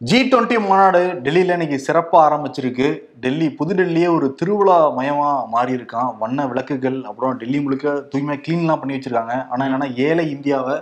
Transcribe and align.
G 0.00 0.18
twenty 0.30 0.56
மாநாடு 0.62 0.98
டெல்லியில் 1.24 1.52
இன்னைக்கு 1.54 1.76
சிறப்பாக 1.84 2.24
ஆரம்பிச்சிருக்கு. 2.24 2.88
டெல்லி 3.22 3.46
புதுடெல்லியே 3.58 4.08
ஒரு 4.16 4.26
திருவிழா 4.40 4.74
மயமாக 4.96 5.46
மாறி 5.52 5.72
இருக்கான் 5.76 6.10
வண்ண 6.22 6.46
விளக்குகள் 6.50 6.98
அப்புறம் 7.10 7.36
டெல்லி 7.40 7.58
முழுக்க 7.66 7.94
தூய்மையாக 8.12 8.42
க்ளீன்லாம் 8.44 8.80
பண்ணி 8.82 8.96
வச்சிருக்காங்க. 8.96 9.36
ஆனால் 9.50 9.66
என்னென்னா 9.68 9.88
ஏழை 10.08 10.24
இந்தியாவை 10.34 10.74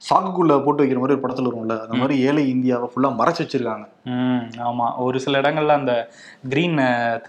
சாக்குக்குள்ள 0.00 0.64
போட்டு 0.64 0.84
வைக்கிற 0.84 0.98
மாதிரி 0.98 1.14
ஒரு 1.14 1.20
படத்துல 1.22 1.50
வரும்ல? 1.50 1.80
அந்த 1.80 1.94
மாதிரி 1.94 2.20
ஏழை 2.20 2.48
இந்தியாவை 2.48 2.90
ஃபுல்லாக 2.92 3.14
மறைச்சு 3.20 3.42
வச்சிருக்காங்க. 3.42 3.86
ம் 4.04 4.42
ஆமா. 4.58 4.96
ஒரு 4.96 5.20
சில 5.20 5.40
இடங்கள்ல 5.40 5.68
அந்த 5.68 6.08
கிரீன் 6.48 6.76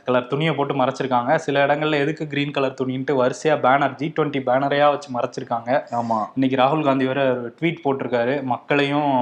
கலர் 0.03 0.27
துணியை 0.27 0.53
போட்டு 0.55 0.73
மறைச்சிருக்காங்க. 0.73 1.35
சில 1.35 1.65
இடங்கள்ல 1.65 1.93
எதுக்கு 1.93 2.27
கிரீன் 2.27 2.51
கலர் 2.51 2.75
துணின்ட்டு 2.81 3.15
வரிசையா 3.21 3.55
பேனர் 3.65 3.95
ஜி 3.95 4.13
டுவெண்ட்டி 4.19 4.41
பேனரையா 4.49 4.89
வச்சு 4.89 5.09
மறைச்சிருக்காங்க. 5.19 5.83
ஆமா. 5.91 6.19
இன்னைக்கு 6.35 6.63
ராகுல் 6.63 6.83
காந்தி 6.83 7.05
வேற 7.05 7.21
ஒரு 7.37 7.55
ட்வீட் 7.61 7.83
போட்டிருக்காரு. 7.83 8.43
மக்களையும் 8.43 9.13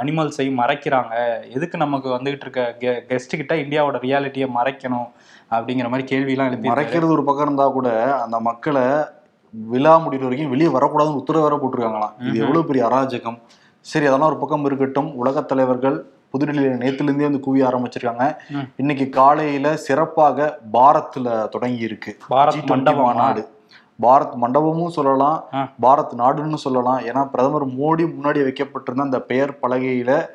அனிமல்ஸையும் 0.00 0.60
மறைக்கிறாங்க. 0.62 1.14
எதுக்கு 1.50 1.78
நமக்கு 1.78 2.08
வந்துகிட்டு 2.08 2.46
இருக்க 2.48 2.76
கெஸ்ட் 2.80 3.36
கிட்ட 3.36 3.54
இந்தியாவோட 3.54 4.00
ரியாலிட்டியை 4.06 4.48
மறைக்கணும்? 4.60 5.08
அப்படிங்கிற 5.50 5.88
மாதிரி 5.88 6.16
கேள்வியெல்லாம் 6.16 6.46
எழுப்பி 6.46 6.68
மறைக்கிறது 6.68 7.08
ஒரு 7.08 7.24
பக்கம் 7.24 7.44
இருந்தா 7.44 7.68
கூட 7.68 7.88
அந்த 8.22 8.40
மக்களை 8.40 8.82
விழா 9.62 9.98
முடிகிற 9.98 10.22
வரைக்கும் 10.22 10.50
வெளியே 10.50 10.70
வரக்கூடாதுன்னு 10.70 11.20
உத்தரவு 11.20 11.44
வேற 11.44 11.56
போட்டிருக்காங்களாம். 11.56 12.14
இது 12.20 12.38
எவ்வளவு 12.38 12.64
பெரிய 12.64 12.86
அராஜகம்? 12.86 13.38
சரி 13.80 14.06
அதெல்லாம் 14.06 14.28
ஒரு 14.28 14.38
பக்கம் 14.38 14.64
இருக்கட்டும். 14.64 15.14
உலகத் 15.14 15.48
தலைவர்கள் 15.48 16.06
புதுடெல்லியில 16.32 16.78
நேத்துல 16.84 17.02
இருந்தே 17.02 17.24
வந்து 17.24 17.42
குவிய 17.46 17.66
ஆரம்பிச்சிருக்காங்க. 17.68 18.36
இன்னைக்கு 18.76 19.08
காலையில 19.08 19.76
சிறப்பாக 19.76 20.58
பாரத்ல 20.72 21.48
தொடங்கி 21.48 21.78
இருக்கு 21.78 22.16
பாரத் 22.30 22.56
G20 22.56 22.70
மண்டபமா? 22.70 23.02
மாநாடு. 23.02 23.48
பாரத் 24.02 24.34
மண்டபமும் 24.42 24.94
சொல்லலாம். 24.98 25.44
பாரத் 25.82 26.14
நாடுன்னு 26.16 26.54
சொல்லலாம். 26.54 27.00
ஏன்னா 27.00 27.30
பிரதமர் 27.30 27.66
மோடி 27.66 28.06
முன்னாடி 28.14 28.42
வைக்கப்பட்டிருந்த 28.42 29.02
அந்த 29.02 29.20
பெயர் 29.20 29.58
பலகையில 29.62 30.26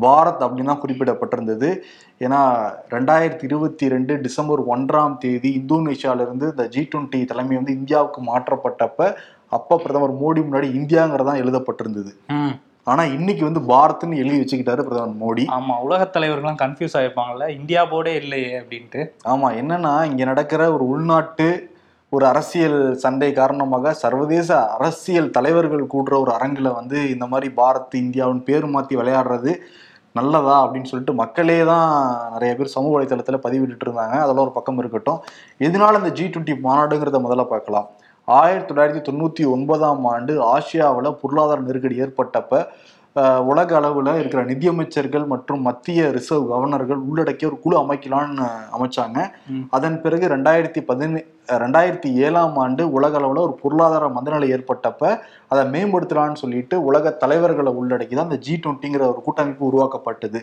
பாரத் 0.00 0.42
அப்படின்னு 0.42 0.64
தான் 0.64 0.80
குறிப்பிடப்பட்டிருந்தது. 0.80 1.76
ஏன்னா 2.20 2.70
ரெண்டாயிரத்தி 2.90 3.44
இருபத்தி 3.44 3.88
ரெண்டு 3.88 4.20
டிசம்பர் 4.20 4.66
ஒன்றாம் 4.68 5.18
தேதி 5.18 5.64
இந்தோனேஷியால 5.64 6.20
இருந்து 6.20 6.46
இந்த 6.46 6.68
ஜி 6.68 6.88
டுவெண்ட்டி 6.94 7.24
தலைமை 7.24 7.56
வந்து 7.56 7.72
இந்தியாவுக்கு 7.72 8.22
மாற்றப்பட்டப்ப 8.22 9.14
அப்ப 9.48 9.76
பிரதமர் 9.76 10.14
மோடி 10.14 10.40
முன்னாடி 10.40 10.66
இந்தியாங்கிறதான் 10.66 11.40
எழுதப்பட்டிருந்தது. 11.42 12.12
ம். 12.28 12.54
ஆனா 12.82 13.04
இன்னைக்கு 13.04 13.44
வந்து 13.44 13.60
பாரத்னு 13.60 14.16
எழுதி 14.16 14.40
வச்சுக்கிட்டாரு 14.40 14.82
பிரதமர் 14.82 15.08
மோடி. 15.08 15.44
ஆமா 15.46 15.78
உலகத் 15.80 16.16
தலைவர்கள்லாம் 16.16 16.60
கன்ஃபியூஸ் 16.62 16.96
ஆயிருப்பாங்கல்ல. 16.96 17.48
இந்தியா 17.48 17.84
போர்டே 17.84 18.14
இல்லையே 18.14 18.60
அப்படின்ட்டு. 18.60 19.10
ஆமா 19.24 19.48
என்னன்னா 19.62 20.04
இங்க 20.04 20.24
நடக்கிற 20.24 20.72
ஒரு 20.74 20.88
உள்நாட்டு 20.88 21.74
ஒரு 22.12 22.24
அரசியல் 22.30 22.80
சண்டை 23.02 23.28
காரணமாக 23.38 23.92
சர்வதேச 24.02 24.50
அரசியல் 24.74 25.32
தலைவர்கள் 25.36 25.82
கூடுற 25.94 26.14
ஒரு 26.24 26.30
அரங்கில் 26.34 26.68
வந்து 26.76 26.98
இந்த 27.14 27.24
மாதிரி 27.32 27.48
பாரத் 27.56 27.94
இந்தியாவின் 28.02 28.42
பேர் 28.48 28.66
மாற்றி 28.74 28.94
விளையாடுறது 29.00 29.52
நல்லதா 30.18 30.54
அப்படின்னு 30.64 30.90
சொல்லிட்டு 30.90 31.14
மக்களே 31.22 31.58
தான் 31.70 31.88
நிறைய 32.34 32.52
பேர் 32.58 32.74
சமூக 32.74 32.92
வலைத்தளத்தில் 32.96 33.44
பதிவிட்டு 33.46 33.84
இருந்தாங்க. 33.86 34.16
அதெல்லாம் 34.24 34.46
ஒரு 34.46 34.54
பக்கம் 34.58 34.78
இருக்கட்டும். 34.82 35.20
எதனால 35.66 36.00
இந்த 36.02 36.12
ஜி 36.18 36.26
டுவெண்ட்டி 36.26 36.56
மாநாடுங்கிறத 36.66 37.20
முதல்ல 37.26 37.46
பார்க்கலாம். 37.54 37.88
ஆயிரத்தி 38.28 38.68
தொள்ளாயிரத்தி 38.70 39.02
தொண்ணூற்றி 39.08 39.44
ஒன்பதாம் 39.54 40.04
ஆண்டு 40.14 40.32
ஆசியாவில் 40.54 41.18
பொருளாதார 41.22 41.60
நெருக்கடி 41.66 41.98
ஏற்பட்டப்ப 42.04 42.62
உலக 43.50 43.70
அளவில் 43.78 44.08
இருக்கிற 44.20 44.42
நிதியமைச்சர்கள் 44.50 45.24
மற்றும் 45.32 45.62
மத்திய 45.68 46.08
ரிசர்வ் 46.16 46.50
கவர்னர்கள் 46.50 47.00
உள்ளடக்கிய 47.08 47.48
ஒரு 47.50 47.58
குழு 47.64 47.76
அமைக்கலாம்னு 47.82 48.46
அமைச்சாங்க. 48.76 49.18
அதன் 49.76 49.96
பிறகு 50.04 50.26
ரெண்டாயிரத்தி 50.34 50.80
பதினே 50.90 51.22
ரெண்டாயிரத்தி 51.64 52.10
ஏழாம் 52.26 52.56
ஆண்டு 52.64 52.84
உலக 52.98 53.16
அளவில் 53.20 53.42
ஒரு 53.46 53.54
பொருளாதார 53.62 54.04
மந்தநிலை 54.16 54.48
ஏற்பட்டப்ப 54.56 55.02
அதை 55.52 55.64
மேம்படுத்தலாம்னு 55.74 56.42
சொல்லிட்டு 56.44 56.78
உலக 56.90 57.14
தலைவர்களை 57.24 57.72
உள்ளடக்கி 57.80 58.14
தான் 58.16 58.30
இந்த 58.30 58.40
ஜி 58.46 58.54
டுவெண்ட்டிங்கிற 58.64 59.04
ஒரு 59.12 59.22
கூட்டமைப்பு 59.26 59.68
உருவாக்கப்பட்டது. 59.70 60.40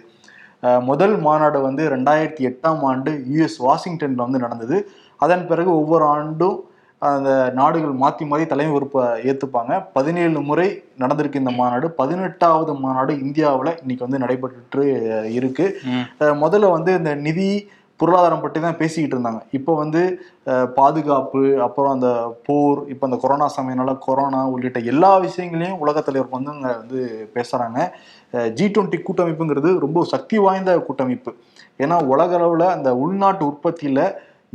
முதல் 0.89 1.15
மாநாடு 1.25 1.59
வந்து 1.67 1.85
ரெண்டாயிரத்தி 1.95 2.43
எட்டாம் 2.49 2.83
ஆண்டு 2.89 3.11
யுஎஸ் 3.31 3.57
வாஷிங்டன்ல 3.67 4.25
வந்து 4.27 4.43
நடந்தது. 4.45 4.77
அதன் 5.25 5.43
பிறகு 5.49 5.71
ஒவ்வொரு 5.81 6.05
ஆண்டும் 6.17 6.59
அந்த 7.09 7.29
நாடுகள் 7.59 7.93
மாற்றி 8.01 8.23
மாற்றி 8.31 8.45
தலைமை 8.49 8.71
பொறுப்பை 8.73 9.03
ஏற்றுப்பாங்க 9.29 9.73
பதினேழு 9.95 10.41
முறை 10.49 10.67
நடந்திருக்கு 11.03 11.41
இந்த 11.43 11.53
மாநாடு. 11.59 11.87
பதினெட்டாவது 12.01 12.73
மாநாடு 12.83 13.13
இந்தியாவில் 13.25 13.77
இன்னைக்கு 13.83 14.05
வந்து 14.05 14.21
நடைபெற்று 14.23 14.85
இருக்கு. 15.37 15.65
முதல்ல 16.43 16.69
வந்து 16.77 16.91
இந்த 16.99 17.13
நிதி 17.27 17.47
பொருளாதாரம் 17.99 18.41
பற்றி 18.43 18.59
தான் 18.61 18.79
பேசிக்கிட்டு 18.79 19.15
இருந்தாங்க. 19.15 19.41
இப்போ 19.57 19.71
வந்து 19.81 20.01
பாதுகாப்பு 20.79 21.41
அப்புறம் 21.65 21.93
அந்த 21.95 22.09
போர் 22.47 22.79
இப்போ 22.93 23.03
அந்த 23.07 23.17
கொரோனா 23.23 23.47
சமயனால 23.57 23.91
கொரோனா 24.05 24.41
உள்ளிட்ட 24.53 24.79
எல்லா 24.91 25.11
விஷயங்களையும் 25.25 25.81
உலகத் 25.83 26.07
தலைவர் 26.07 26.35
வந்து 26.35 26.53
அங்கே 26.55 26.71
வந்து 26.81 26.99
பேசுகிறாங்க 27.35 27.79
ஜி 28.57 28.65
டுவெண்ட்டி 28.75 28.99
கூட்டமைப்புங்கிறது 29.07 29.71
ரொம்ப 29.85 30.03
சக்தி 30.13 30.37
வாய்ந்த 30.45 30.73
கூட்டமைப்பு. 30.87 31.33
ஏன்னா 31.83 31.97
உலக 32.13 32.33
அளவில் 32.39 32.73
அந்த 32.75 32.89
உள்நாட்டு 33.03 33.43
உற்பத்தியில் 33.51 34.05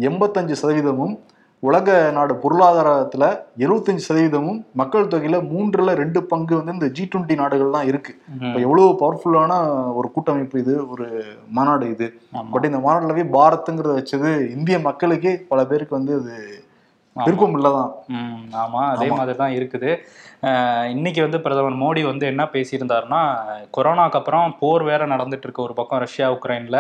எண்பத்தஞ்சு 0.09 0.57
சதவீதமும் 0.63 1.15
உலக 1.63 1.87
நாடு 2.11 2.35
பொருளாதாரத்துல 2.35 3.25
எழுபத்தஞ்சு 3.59 4.05
சதவீதமும் 4.05 4.61
மக்கள் 4.73 5.09
தொகையில 5.09 5.39
மூன்றுல 5.49 5.95
ரெண்டு 5.95 6.21
பங்கு 6.25 6.55
வந்து 6.57 6.73
இந்த 6.73 6.89
ஜி 6.89 7.05
டுவெண்ட்டி 7.05 7.37
நாடுகள் 7.37 7.71
தான் 7.71 7.87
இருக்கு. 7.87 8.13
இப்போ 8.37 8.53
ம். 8.53 8.65
எவ்வளவு 8.67 8.93
பவர்ஃபுல்லான 9.01 9.55
ஒரு 9.95 10.09
கூட்டமைப்பு 10.15 10.59
இது 10.59 10.89
ஒரு 10.89 11.07
மாநாடு 11.51 11.89
இது. 11.91 12.09
பட் 12.53 12.65
இந்த 12.65 12.79
மாநாடுல 12.79 13.17
போய் 13.19 13.35
பாரத்ங்கிறத 13.35 13.97
வச்சது 13.99 14.33
இந்திய 14.55 14.79
மக்களுக்கே 14.81 15.35
பல 15.49 15.65
பேருக்கு 15.65 15.99
வந்து 15.99 16.15
அது 16.15 16.35
விருப்பம் 17.17 17.57
இல்லதான். 17.57 17.91
ஆமா. 18.59 18.83
அதே. 18.93 19.07
மாதிரி 19.13 19.39
தான் 19.39 19.55
இருக்குது. 19.55 19.91
இன்னைக்கு 20.93 21.21
வந்து 21.25 21.39
பிரதமர் 21.45 21.77
மோடி 21.81 22.03
வந்து 22.09 22.25
என்ன 22.31 22.43
பேசியிருந்தாருன்னா 22.53 23.21
கொரோனாக்கு 23.77 24.19
அப்புறம் 24.19 24.53
போர் 24.61 24.83
வேற 24.89 25.03
நடந்துட்டு 25.13 25.47
இருக்கு 25.47 25.65
ஒரு 25.65 25.75
பக்கம் 25.79 26.01
ரஷ்யா 26.05 26.27
உக்ரைன்ல. 26.35 26.79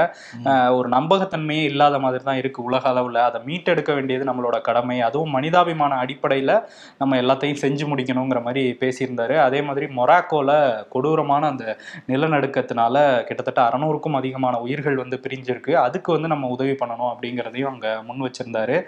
ஒரு 0.76 0.88
நம்பகத்தன்மையே 0.88 1.62
இல்லாத 1.70 1.98
மாதிரி 2.04 2.22
தான் 2.28 2.38
இருக்கு 2.42 2.60
உலக 2.68 2.84
அளவுல. 2.92 3.22
அதை 3.28 3.38
மீட்டெடுக்க 3.48 3.94
வேண்டியது 3.96 4.28
நம்மளோட 4.30 4.58
கடமை. 4.68 4.98
அதுவும் 5.08 5.34
மனிதாபிமான 5.36 5.96
அடிப்படையில 6.04 6.52
நம்ம 7.00 7.18
எல்லாத்தையும் 7.22 7.60
செஞ்சு 7.64 7.86
முடிக்கணுங்கிற 7.92 8.42
மாதிரி 8.46 8.62
பேசியிருந்தாரு. 8.82 9.36
அதே 9.46 9.62
மாதிரி 9.68 9.88
மொராக்கோல 9.98 10.50
கொடூரமான 10.94 11.50
அந்த 11.52 11.76
நிலநடுக்கத்தினால 12.12 12.94
கிட்டத்தட்ட 13.30 13.62
அறநூறுக்கும் 13.66 14.18
அதிகமான 14.20 14.54
உயிர்கள் 14.66 15.02
வந்து 15.02 15.18
பிரிஞ்சிருக்கு. 15.26 15.74
அதுக்கு 15.86 16.10
வந்து 16.16 16.32
நம்ம 16.34 16.52
உதவி 16.56 16.76
பண்ணணும் 16.84 17.10
அப்படிங்கிறதையும் 17.12 17.72
அங்க 17.72 17.88
முன் 18.10 18.24
வச்சிருந்தாரு. 18.28 18.78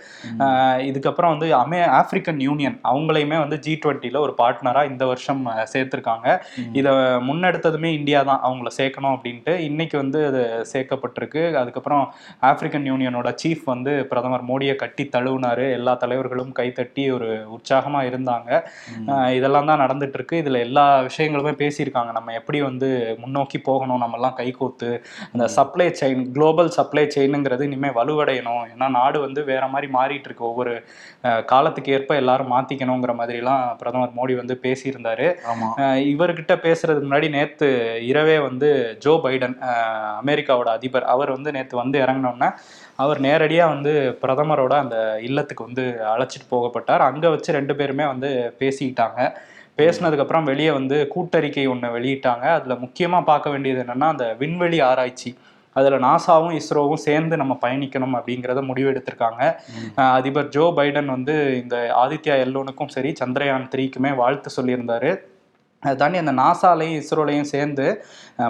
இதுக்கப்புறம் 0.91 1.35
வந்து 1.37 1.51
அமே 1.63 1.83
ஆப்பிரிக்கன் 1.99 2.41
யூனியன் 2.49 2.79
அவங்களையுமே 2.93 3.39
வந்து 3.45 3.59
ஜி 3.67 3.75
டுவெண்ட்டியில் 3.85 4.25
ஒரு 4.25 4.35
பார்ட்னராக 4.61 4.91
இந்த 4.93 5.05
வருஷம் 5.11 5.43
சேர்த்திருக்காங்க. 5.73 6.29
இதை 6.79 6.91
முன்னெடுத்ததுமே 7.29 7.91
இந்தியா 7.99 8.21
தான் 8.31 8.43
அவங்கள 8.47 8.71
சேர்க்கணும் 8.79 9.15
அப்படின்ட்டு 9.17 9.53
இன்னைக்கு 9.69 9.97
வந்து 10.03 10.19
அது 10.31 10.41
சேர்க்கப்பட்டிருக்கு. 10.73 11.43
அதுக்கப்புறம் 11.61 12.05
ஆப்பிரிக்கன் 12.49 12.87
யூனியனோட 12.91 13.29
சீஃப் 13.43 13.65
வந்து 13.73 13.93
பிரதமர் 14.11 14.45
மோடியை 14.51 14.75
கட்டி 14.83 15.05
தழுவினாரு. 15.15 15.65
எல்லா 15.79 15.93
தலைவர்களும் 16.03 16.53
கைத்தட்டி 16.59 17.05
ஒரு 17.17 17.29
உற்சாகமாக 17.57 18.09
இருந்தாங்க. 18.11 18.51
இதெல்லாம் 19.39 19.69
தான் 19.71 19.83
நடந்துட்டு 19.85 20.19
இருக்கு 20.19 20.37
இதுல 20.43 20.61
எல்லா 20.67 20.87
விஷயங்களுமே 21.09 21.55
பேசியிருக்காங்க. 21.63 22.13
நம்ம 22.19 22.35
எப்படி 22.41 22.61
வந்து 22.69 22.89
முன்னோக்கி 23.23 23.61
போகணும் 23.69 24.03
நம்ம 24.05 24.19
எல்லாம் 24.21 24.37
கைகோத்து 24.41 24.91
அந்த 25.33 25.47
சப்ளை 25.57 25.89
செயின் 26.01 26.25
குளோபல் 26.37 26.73
சப்ளை 26.79 27.05
செயினுங்கிறது 27.17 27.67
இனிமேல் 27.69 27.97
வலுவடையணும். 28.01 28.65
ஏன்னா 28.75 28.89
நாடு 28.99 29.19
வந்து 29.27 29.41
வேற 29.53 29.65
மாதிரி 29.75 29.89
மாறிட்டு 29.99 30.29
இருக்கு 30.31 30.49
ஒவ்வொரு 30.51 30.75
காலத்துக்கு 31.53 31.95
ஏற்ப 31.97 32.15
எல்லாரும் 32.23 32.53
மாத்திக்கணுங்கிற 32.55 33.13
மாதிரிலாம் 33.21 33.65
பிரதமர் 33.81 34.17
மோடி 34.19 34.35
வந்து 34.41 34.50
பேசியிருந்தாரு. 34.63 35.37
ஆமா. 35.53 35.69
ஆஹ் 35.77 36.01
இவர்கிட்ட 36.05 36.55
பேசுறதுக்கு 36.55 37.07
முன்னாடி 37.11 37.29
நேத்து 37.29 37.99
இரவே 38.07 38.39
வந்து 38.39 38.97
ஜோ 38.99 39.21
பைடன் 39.25 39.57
அமெரிக்காவோட 40.27 40.69
அதிபர் 40.69 41.05
அவர் 41.05 41.31
வந்து 41.31 41.53
நேத்து 41.53 41.77
வந்து 41.77 42.01
இறங்கினோன்னே 42.01 42.53
அவர் 42.95 43.21
நேரடியா 43.21 43.69
வந்து 43.69 44.19
பிரதமரோட 44.23 44.73
அந்த 44.73 45.19
இல்லத்துக்கு 45.23 45.65
வந்து 45.65 45.97
அழைச்சிட்டு 46.01 46.49
போகப்பட்டார். 46.51 46.99
அங்க 46.99 47.29
வச்சு 47.29 47.53
ரெண்டு 47.53 47.77
பேருமே 47.77 48.07
வந்து 48.07 48.55
பேசிக்கிட்டாங்க. 48.59 49.33
பேசினதுக்கு 49.79 50.19
அப்புறம் 50.19 50.45
வெளியே 50.45 50.71
வந்து 50.71 51.09
கூட்டறிக்கை 51.09 51.67
ஒன்று 51.67 51.99
வெளியிட்டாங்க. 51.99 52.47
அதுல 52.49 52.75
முக்கியமா 52.75 53.25
பார்க்க 53.25 53.51
வேண்டியது 53.51 53.83
என்னன்னா 53.83 54.05
அந்த 54.05 54.35
விண்வெளி 54.39 54.81
ஆராய்ச்சி. 54.81 55.37
அதுல 55.81 55.99
நாசாவும் 56.07 56.57
இஸ்ரோவும் 56.61 57.05
சேர்ந்து 57.07 57.35
நம்ம 57.43 57.57
பயணிக்கணும் 57.65 58.17
அப்படிங்கிறத 58.19 58.63
முடிவெடுத்திருக்காங்க. 58.71 59.43
அதிபர் 60.19 60.53
ஜோ 60.57 60.67
பைடன் 60.79 61.15
வந்து 61.17 61.37
இந்த 61.63 61.77
ஆதித்யா 62.05 62.37
எல்லோனுக்கும் 62.47 62.95
சரி 62.97 63.13
சந்திரயான் 63.25 63.71
த்ரீக்குமே 63.75 64.13
வாழ்த்து 64.23 64.51
சொல்லியிருந்தாரு. 64.59 65.13
அதை 65.83 65.93
தாண்டி 66.01 66.19
அந்த 66.23 66.33
நாசாலையும் 66.41 66.97
இஸ்ரோலையும் 67.01 67.51
சேர்ந்து 67.53 67.85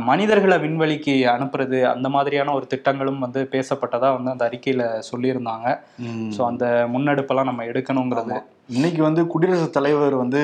மனிதர்களை 0.09 0.57
விண்வெளிக்கு 0.63 1.13
அனுப்புறது 1.33 1.79
அந்த 1.91 2.09
மாதிரியான 2.15 2.55
ஒரு 2.59 2.67
திட்டங்களும் 2.73 3.23
வந்து 3.25 3.41
பேசப்பட்டதா 3.53 4.09
வந்து 4.17 4.33
அந்த 4.33 4.45
அறிக்கையில 4.49 4.85
சொல்லியிருந்தாங்க. 5.11 5.69
ஸோ 6.37 6.41
அந்த 6.51 6.65
முன்னெடுப்பெல்லாம் 6.95 7.49
நம்ம 7.51 7.67
எடுக்கணுங்கிறது. 7.71 8.37
இன்னைக்கு 8.77 9.01
வந்து 9.07 9.23
குடியரசுத் 9.33 9.77
தலைவர் 9.77 10.15
வந்து 10.23 10.41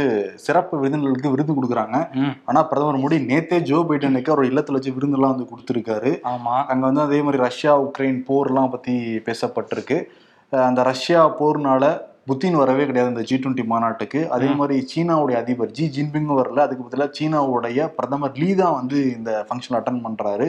சிறப்பு 0.47 0.75
விருந்தினர்களுக்கு 0.83 1.35
விருது 1.35 1.53
கொடுக்குறாங்க. 1.57 1.99
ஆனா 2.51 2.63
பிரதமர் 2.71 3.03
மோடி 3.03 3.19
நேத்தே 3.31 3.59
ஜோ 3.71 3.81
பைடனுக்கு 3.89 4.35
அவர் 4.35 4.51
இல்லத்துல 4.51 4.79
வச்சு 4.79 4.97
விருந்தெல்லாம் 4.97 5.35
வந்து 5.35 5.51
கொடுத்துருக்காரு. 5.51 6.13
ஆமா. 6.35 6.57
அங்க 6.73 6.83
வந்து 6.89 7.07
அதே 7.07 7.21
மாதிரி 7.27 7.45
ரஷ்யா 7.49 7.75
உக்ரைன் 7.87 8.19
போர்லாம் 8.31 8.73
பத்தி 8.75 8.95
பேசப்பட்டிருக்கு. 9.29 9.99
அந்த 10.53 10.81
ரஷ்யா 10.93 11.23
போர்னால 11.39 11.85
புத்தின் 12.27 12.59
வரவே 12.61 12.85
கிடையாது 12.89 13.13
இந்த 13.13 13.23
ஜி 13.29 13.37
டுவெண்ட்டி 13.37 13.65
மாநாட்டுக்கு. 13.73 14.21
அதே 14.37 14.49
மாதிரி 14.61 14.77
சீனாவுடைய 14.93 15.37
அதிபர் 15.43 15.75
ஜி 15.79 15.85
ஜின்பிங்கும் 15.97 16.41
வரல. 16.41 16.65
அதுக்கு 16.67 16.87
பதிலாக 16.87 17.11
சீனாவுடைய 17.19 17.79
பிரதமர் 17.99 18.39
லீ 18.43 18.49
தான் 18.63 18.77
வந்து 18.81 18.99
இந்த 19.19 19.31
ஃபங்க்ஷன் 19.49 19.77
அட்டன் 19.79 20.05
பண்றாரு. 20.07 20.49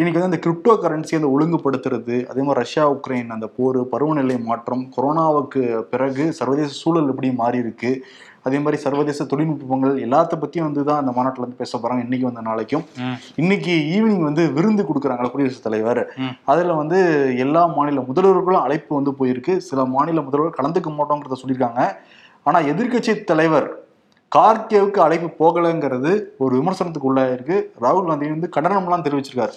இன்னைக்கு 0.00 0.18
வந்து 0.18 0.30
அந்த 0.30 0.40
கிரிப்டோ 0.44 0.72
கரன்சி 0.82 1.14
அந்த 1.18 1.28
ஒழுங்குபடுத்துறது 1.34 2.16
அதே 2.30 2.42
மாதிரி 2.46 2.60
ரஷ்யா 2.60 2.84
உக்ரைன் 2.94 3.30
அந்த 3.36 3.46
போர் 3.56 3.78
பருவநிலை 3.92 4.36
மாற்றம் 4.50 4.84
கொரோனாவுக்கு 4.96 5.62
பிறகு 5.92 6.24
சர்வதேச 6.38 6.70
சூழல் 6.82 7.10
எப்படி 7.12 7.30
மாறி 7.40 7.58
இருக்கு 7.64 7.90
அதே 8.46 8.58
மாதிரி 8.64 8.78
சர்வதேச 8.84 9.24
தொழில்நுட்பங்கள் 9.30 9.94
எல்லாத்த 10.06 10.36
பத்தியும் 10.42 10.66
வந்து 10.68 10.82
தான் 10.88 11.00
அந்த 11.02 11.12
மாநாட்டில் 11.16 11.44
வந்து 11.44 11.60
பேச 11.62 11.78
போறாங்க. 11.78 12.02
இன்னைக்கு 12.06 12.28
வந்த 12.28 12.42
நாளைக்கும். 12.48 12.84
இன்னைக்கு 13.42 13.74
ஈவினிங் 13.96 14.26
வந்து 14.28 14.44
விருந்து 14.58 14.84
கொடுக்குறாங்களா 14.88 15.30
குடியரசுத் 15.32 15.66
தலைவர். 15.66 16.02
அதுல 16.52 16.76
வந்து 16.82 17.00
எல்லா 17.46 17.64
மாநில 17.78 18.04
முதல்வர்களும் 18.10 18.64
அழைப்பு 18.66 18.92
வந்து 18.98 19.14
போயிருக்கு. 19.20 19.56
சில 19.68 19.84
மாநில 19.96 20.22
முதல்வர் 20.28 20.56
கலந்துக்க 20.60 20.92
மாட்டோங்கிறத 21.00 21.38
சொல்லியிருக்காங்க. 21.42 21.82
ஆனா 22.48 22.60
எதிர்க்கட்சி 22.72 23.14
தலைவர் 23.32 23.68
கார்கேவுக்கு 24.36 25.00
அழைப்பு 25.04 25.28
போகலைங்கிறது 25.42 26.10
ஒரு 26.44 26.52
விமர்சனத்துக்கு 26.60 27.10
உள்ளாயிருக்கு 27.10 27.56
ராகுல் 27.84 28.08
காந்தி 28.10 28.32
வந்து 28.36 28.50
கண்டனம்லாம் 28.56 29.04
தெரிவிச்சிருக்காரு. 29.06 29.54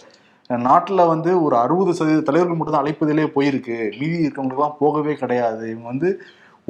நாட்டில் 0.50 1.10
வந்து 1.12 1.32
ஒரு 1.46 1.56
அறுபது 1.64 1.92
சதவீத 1.98 2.24
தலைவர்கள் 2.28 2.58
மட்டும் 2.58 2.76
தான் 2.76 2.84
அழைப்பதிலே 2.84 3.26
போயிருக்கு. 3.36 3.78
மீதி 4.00 4.18
இருக்கவங்களுக்குலாம் 4.26 4.80
போகவே 4.84 5.14
கிடையாது. 5.22 5.64
இவங்க 5.74 5.88
வந்து 5.94 6.10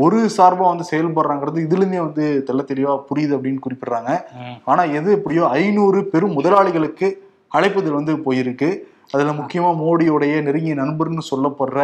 ஒரு 0.02 0.18
சார்பா 0.36 0.66
வந்து 0.68 0.86
செயல்படுறாங்கிறது 0.90 1.60
இதுலேருந்தே 1.64 2.02
வந்து 2.02 2.26
தெள்ள 2.48 2.62
தெளிவா 2.68 2.94
புரியுது 3.08 3.36
அப்படின்னு 3.38 3.64
குறிப்பிடுறாங்க 3.64 4.12
ம். 4.40 4.56
ஆனா 4.66 4.84
எது 4.98 5.10
எப்படியோ 5.18 5.44
ஐநூறு 5.58 6.02
பெரும் 6.12 6.38
முதலாளிகளுக்கு 6.38 7.08
அழைப்புதல் 7.52 7.98
வந்து 7.98 8.14
போயிருக்கு 8.26 8.70
அதுல 9.14 9.32
முக்கியமா 9.38 9.72
மோடியோடைய 9.80 10.36
நெருங்கிய 10.44 10.76
நண்பர்னு 10.78 11.24
சொல்லப்படுற 11.30 11.80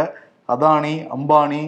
அதானி 0.50 0.94
அம்பானி. 1.16 1.64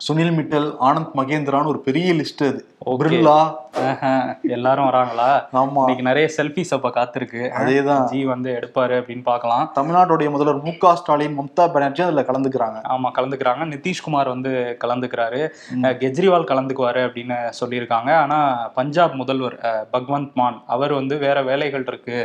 சுனில் 0.00 0.34
மிட்டல் 0.36 0.68
ஆனந்த் 0.80 1.16
மகேந்திரான்னு 1.16 1.70
ஒரு 1.72 1.80
பெரிய 1.82 2.10
லிஸ்ட் 2.14 2.44
அது 2.44 2.60
Okay. 2.80 2.98
பிர்லா 3.00 3.38
ஆஹா. 3.80 4.10
எல்லாரும் 4.48 4.86
வராங்களா? 4.88 5.26
ஆமா. 5.52 5.80
இன்னைக்கு 5.80 6.02
நிறைய 6.02 6.28
செல்ஃபிஸ் 6.36 6.72
அப்ப 6.74 6.88
காத்திருக்கு. 6.88 7.40
அதேதான். 7.50 8.04
ஜி 8.04 8.24
வந்து 8.24 8.50
எடுப்பாரு 8.52 8.94
அப்படின்னு 9.00 9.22
பார்க்கலாம். 9.22 9.72
தமிழ்நாட்டுடைய 9.74 10.30
முதல்வர் 10.30 10.62
மு 10.62 10.78
க 10.78 10.96
ஸ்டாலின் 10.96 11.38
மம்தா 11.38 11.72
பானர்ஜி 11.72 12.02
அதுல 12.02 12.20
கலந்துக்கிறாங்க. 12.20 12.78
ஆமா 12.88 13.08
கலந்துக்கிறாங்க. 13.18 13.64
நிதிஷ்குமார் 13.72 14.28
வந்து 14.28 14.52
கலந்துக்கிறாரு. 14.84 15.40
கெஜ்ரிவால் 16.02 16.48
கலந்துக்குவாரு 16.50 17.02
அப்படின்னு 17.06 17.36
சொல்லியிருக்காங்க. 17.60 18.14
ஆனா 18.14 18.38
பஞ்சாப் 18.74 19.14
முதல்வர் 19.14 19.56
பக்வந்த் 19.92 20.32
மான் 20.32 20.62
அவர் 20.66 20.92
வந்து 20.92 21.18
வேற 21.18 21.42
வேலைகள் 21.42 21.84
இருக்கு 21.86 22.18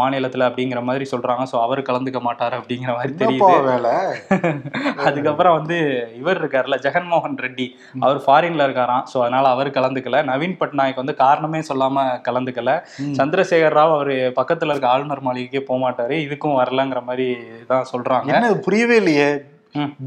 மாநிலத்துல 0.00 0.48
அப்படிங்கிற 0.48 0.82
மாதிரி 0.82 1.06
சொல்றாங்க. 1.10 1.46
சோ 1.52 1.60
அவர் 1.60 1.82
கலந்துக்க 1.82 2.20
மாட்டாரு 2.28 2.56
அப்படிங்கிற 2.60 2.92
மாதிரி 2.96 3.14
தெரியுது. 3.24 3.54
வேலை? 3.70 3.94
அதுக்கப்புறம் 5.08 5.56
வந்து 5.56 5.78
இவர் 6.16 6.42
இருக்காருல்ல 6.42 6.78
ஜெகன்மோகன் 6.86 7.40
ரெட்டி. 7.46 7.68
அவர் 8.00 8.22
ஃபாரின்ல 8.26 8.68
இருக்காராம். 8.68 9.04
சோ 9.14 9.18
அதனால 9.20 9.48
அவர் 9.48 9.72
கலந்துக்கல 9.84 10.20
நவீன் 10.32 10.60
பட்நாயக் 10.60 11.00
வந்து 11.02 11.14
காரணமே 11.24 11.62
சொல்லாம 11.70 12.04
கலந்துக்கல. 12.28 12.70
சந்திரசேகர் 13.18 13.78
ராவ் 13.78 13.96
அவர் 13.96 14.14
பக்கத்துல 14.38 14.72
இருக்க 14.72 14.94
ஆளுநர் 14.94 15.26
மாளிகைக்கே 15.26 15.62
போக 15.68 15.78
மாட்டாரு 15.84 16.16
இதுக்கும் 16.26 16.58
வரலங்கிற 16.60 17.02
மாதிரி 17.08 17.26
தான் 17.72 17.90
சொல்றாங்க 17.92 18.32
என்ன 18.34 18.54
புரியவே 18.68 18.96
இல்லையே. 19.02 19.28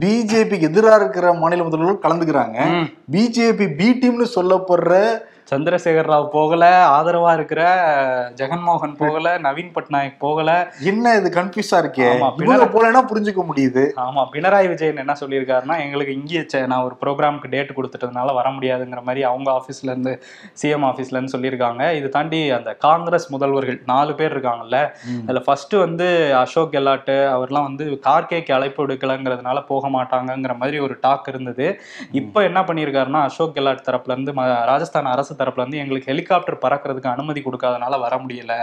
பிஜேபிக்கு 0.01 0.67
எதிராக 0.69 0.99
இருக்கிற 1.01 1.31
மாநில 1.39 1.63
முதல்வர்கள் 1.63 2.03
கலந்துக்கிறாங்க. 2.03 2.57
பிஜேபி 3.13 3.65
பி 3.79 3.87
டீம்னு 4.01 4.27
சொல்லப்படுற 4.35 4.93
சந்திரசேகர் 5.51 6.09
ராவ் 6.09 6.27
போகல 6.27 6.87
ஆதரவா 6.87 7.33
இருக்கிற 7.33 7.61
ஜெகன்மோகன் 8.35 8.95
போகல 8.97 9.39
நவீன் 9.39 9.71
பட்நாயக் 9.73 10.19
போகல. 10.19 10.71
என்ன 10.81 11.15
இது 11.15 11.29
கன்ஃபியூஸா 11.29 11.71
இருக்கே? 11.71 12.07
இவங்க 12.43 12.65
போலன்னா 12.65 13.05
புரிஞ்சுக்க 13.05 13.43
முடியுது. 13.47 13.83
ஆமா 13.95 14.27
பினராயி 14.31 14.67
விஜயன் 14.67 14.97
என்ன 14.97 15.13
சொல்லியிருக்காருன்னா 15.19 15.79
எங்களுக்கு 15.79 16.13
இங்கே 16.13 16.65
நான் 16.65 16.83
ஒரு 16.83 16.97
ப்ரோக்ராம்க்கு 17.05 17.47
டேட் 17.49 17.71
கொடுத்துட்டதுனால 17.75 18.33
வர 18.33 18.49
முடியாதுங்கிற 18.49 19.01
மாதிரி 19.01 19.23
அவங்க 19.23 19.51
ஆஃபீஸ்ல 19.51 19.83
இருந்து 19.83 20.23
சிஎம் 20.61 20.85
ஆஃபீஸ்ல 20.85 21.11
இருந்து 21.11 21.37
சொல்லியிருக்காங்க. 21.37 21.93
இது 21.93 22.09
தாண்டி 22.09 22.49
அந்த 22.49 22.73
காங்கிரஸ் 22.73 23.35
முதல்வர்கள் 23.35 23.81
நாலு 23.85 24.15
பேர் 24.15 24.39
இருக்காங்கல்ல 24.39 24.91
அதுல 25.23 25.39
ஃபர்ஸ்ட் 25.39 25.73
வந்து 25.73 26.35
அசோக் 26.35 26.73
கெலாட் 26.73 27.05
அவர்லாம் 27.07 27.63
வந்து 27.63 27.99
கார்கேக்கு 28.05 28.51
அழைப்பு 28.51 28.87
விடுக்கலங்கிறதுனால 28.87 29.65
போக 29.67 29.87
மாட்டாங்கங்கிற 29.87 30.57
மாதிரி 30.57 30.79
ஒரு 30.79 30.97
டாக் 31.01 31.27
இருந்தது. 31.27 31.81
இப்போ 32.11 32.43
என்ன 32.43 32.61
பண்ணியிருக்காருன்னா 32.61 33.21
அசோக் 33.21 33.55
கெலாட் 33.55 33.85
தரப்புல 33.85 34.11
இருந்து 34.11 34.31
ம- 34.31 34.65
ராஜஸ்தான் 34.65 35.05
அரசு 35.05 35.35
தரப்புல 35.39 35.63
இருந்து 35.63 35.81
எங்களுக்கு 35.83 36.11
ஹெலிகாப்டர் 36.11 36.61
பறக்கிறதுக்கு 36.65 37.09
அனுமதி 37.13 37.43
கொடுக்காதனால 37.45 37.99
வர 38.05 38.15
முடியல 38.23 38.53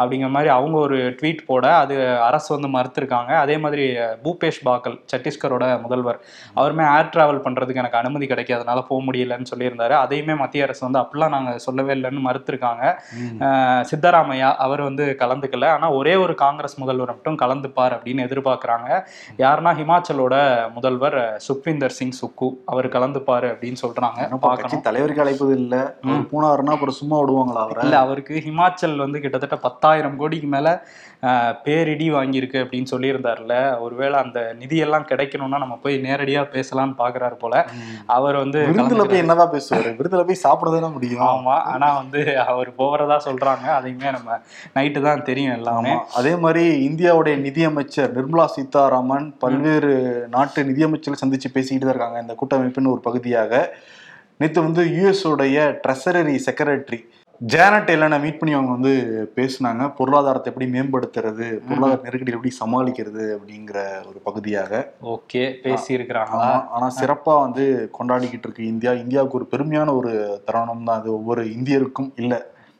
அப்படிங்கிற 0.00 0.30
மாதிரி 0.36 0.50
அவங்க 0.58 0.78
ஒரு 0.86 0.98
ட்வீட் 1.20 1.42
போட 1.50 1.64
அது 1.82 1.96
அரசு 2.28 2.48
வந்து 2.56 2.70
மறுத்திருக்காங்க. 2.76 3.32
அதே 3.44 3.56
மாதிரி 3.64 3.84
பூபேஷ் 4.24 4.60
பாகல் 4.68 4.96
சத்தீஸ்கரோட 5.12 5.64
முதல்வர் 5.84 6.18
அவருமே 6.56 6.84
ஏர் 6.96 7.12
டிராவல் 7.14 7.42
பண்றதுக்கு 7.46 7.82
எனக்கு 7.82 8.00
அனுமதி 8.02 8.26
கிடைக்காதனால 8.26 8.82
போக 8.88 9.00
முடியலன்னு 9.06 9.50
சொல்லியிருந்தாரு. 9.52 9.94
அதையுமே 10.04 10.34
மத்திய 10.42 10.66
அரசு 10.66 10.82
வந்து 10.86 11.00
அப்படிலாம் 11.02 11.34
நாங்க 11.36 11.52
சொல்லவே 11.66 11.94
இல்லைன்னு 11.94 12.26
மறுத்திருக்காங்க. 12.28 12.84
சித்தராமையா 13.90 14.48
அவர் 14.66 14.82
வந்து 14.88 15.04
கலந்துக்கல. 15.22 15.68
ஆனா 15.76 15.88
ஒரே 16.00 16.14
ஒரு 16.24 16.34
காங்கிரஸ் 16.44 16.76
முதல்வர் 16.82 17.12
மட்டும் 17.12 17.38
கலந்துப்பார் 17.42 17.96
அப்படின்னு 17.96 18.26
எதிர்பார்க்கறாங்க. 18.28 18.88
யாருன்னா 19.44 19.72
ஹிமாச்சலோட 19.80 20.34
முதல்வர் 20.74 21.18
சுக்விந்தர் 21.46 21.96
சிங் 21.98 22.16
சுக்கு. 22.20 22.48
அவர் 22.66 22.88
கலந்துப்பாரு 22.96 23.48
அப்படின்னு 23.52 23.80
சொல்றாங்க. 23.84 24.20
தலைவருக்கு 24.88 25.22
அழைப்பது 25.24 25.54
இல்ல. 25.60 25.74
போனாருன்னா 26.32 26.74
அப்புறம் 26.76 26.98
சும்மா 27.00 27.18
விடுவாங்களா 27.20 27.62
அவரை? 27.66 27.84
இல்ல 27.84 27.98
அவருக்கு 27.98 28.34
ஹிமாச்சல் 28.46 28.96
வந்து 28.96 29.20
கிட்டத்தட்ட 29.20 29.58
பத்தாயிரம் 29.68 30.18
கோடிக்கு 30.22 30.46
மேல 30.46 30.68
பேரிடி 31.64 32.06
வாங்கியிருக்கு 32.14 32.58
அப்படின்னு 32.62 32.90
சொல்லியிருந்தாருல. 32.92 33.54
ஒருவேளை 33.84 34.16
அந்த 34.22 34.54
நிதியெல்லாம் 34.60 35.06
கிடைக்கணும்னா 35.10 35.58
நம்ம 35.64 35.74
போய் 35.82 35.96
நேரடியா 36.06 36.42
பேசலாம்னு 36.54 36.96
பாக்குறாரு 37.00 37.36
போல. 37.42 37.54
அவர் 38.06 38.36
வந்து 38.36 38.58
கலந்துக்கிறாரு. 38.66 39.10
போய் 39.10 39.22
என்னதான் 39.24 39.52
பேசுவாரு? 39.56 39.90
விருந்துல 39.98 40.24
போய் 40.30 40.42
சாப்பிடதானே 40.44 40.90
முடியும். 40.92 41.26
ஆமா 41.26 41.56
ஆனா 41.72 41.88
வந்து 41.98 42.22
அவர் 42.46 42.70
போறதா 42.80 43.18
சொல்றாங்க. 43.28 43.66
அதையுமே 43.78 44.10
நம்ம 44.10 44.38
நைட்டு 44.78 45.02
தான் 45.08 45.26
தெரியும் 45.30 45.56
எல்லாமே. 45.58 45.94
அதே 46.20 46.34
மாதிரி 46.36 46.64
இந்தியாவுடைய 46.88 47.36
நிதியமைச்சர் 47.46 48.16
நிர்மலா 48.18 48.48
சீதாராமன் 48.56 49.28
பல்வேறு 49.44 49.92
நாட்டு 50.36 50.68
நிதியமைச்சர்கள் 50.70 51.24
சந்திச்சு 51.24 51.54
பேசிக்கிட்டு 51.56 51.86
தான் 51.86 51.96
இருக்காங்க. 51.96 52.20
இந்த 52.26 52.36
கூட்டமைப்பின் 52.42 52.92
ஒரு 52.94 53.00
பகுதியாக. 53.00 53.52
நேற்று 54.40 54.60
வந்து 54.62 54.82
யுஎஸ் 54.96 55.24
உடைய 55.26 55.80
ட்ரெஷரரி 55.84 56.36
செக்ரட்டரி 56.46 57.00
ஜேனட் 57.40 57.90
எல்லனை 57.90 58.20
மீட் 58.20 58.38
பண்ணி 58.38 58.54
அவங்க 58.54 58.72
வந்து 58.72 58.92
பேசினாங்க. 59.36 59.82
பொருளாதாரத்தை 59.98 60.48
எப்படி 60.52 60.66
மேம்படுத்துறது 60.70 61.46
பொருளாதார 61.68 62.00
நெருக்கடி 62.02 62.32
எப்படி 62.32 62.52
சமாளிக்கிறது 62.60 63.24
அப்படிங்கிற 63.36 63.78
ஒரு 64.08 64.18
பகுதியாக. 64.22 64.72
ஓகே 65.14 65.42
பேசி 65.62 65.98
இருக்கிறாங்களா 65.98 66.48
ஆமா 66.48 66.66
ஆனா 66.68 66.88
சிறப்பா 67.00 67.40
வந்து 67.40 67.64
கொண்டாடிக்கிட்டு 67.98 68.46
இருக்கு 68.48 68.66
இந்தியா. 68.66 68.92
இந்தியாவுக்கு 68.92 69.38
ஒரு 69.38 69.48
பெருமையான 69.50 69.94
ஒரு 69.94 70.12
தருணம் 70.44 70.84
தான் 70.84 71.00
அது. 71.00 71.10
ஒவ்வொரு 71.12 71.44
இந்தியருக்கும் 71.56 72.10
இல்ல. 72.16 72.34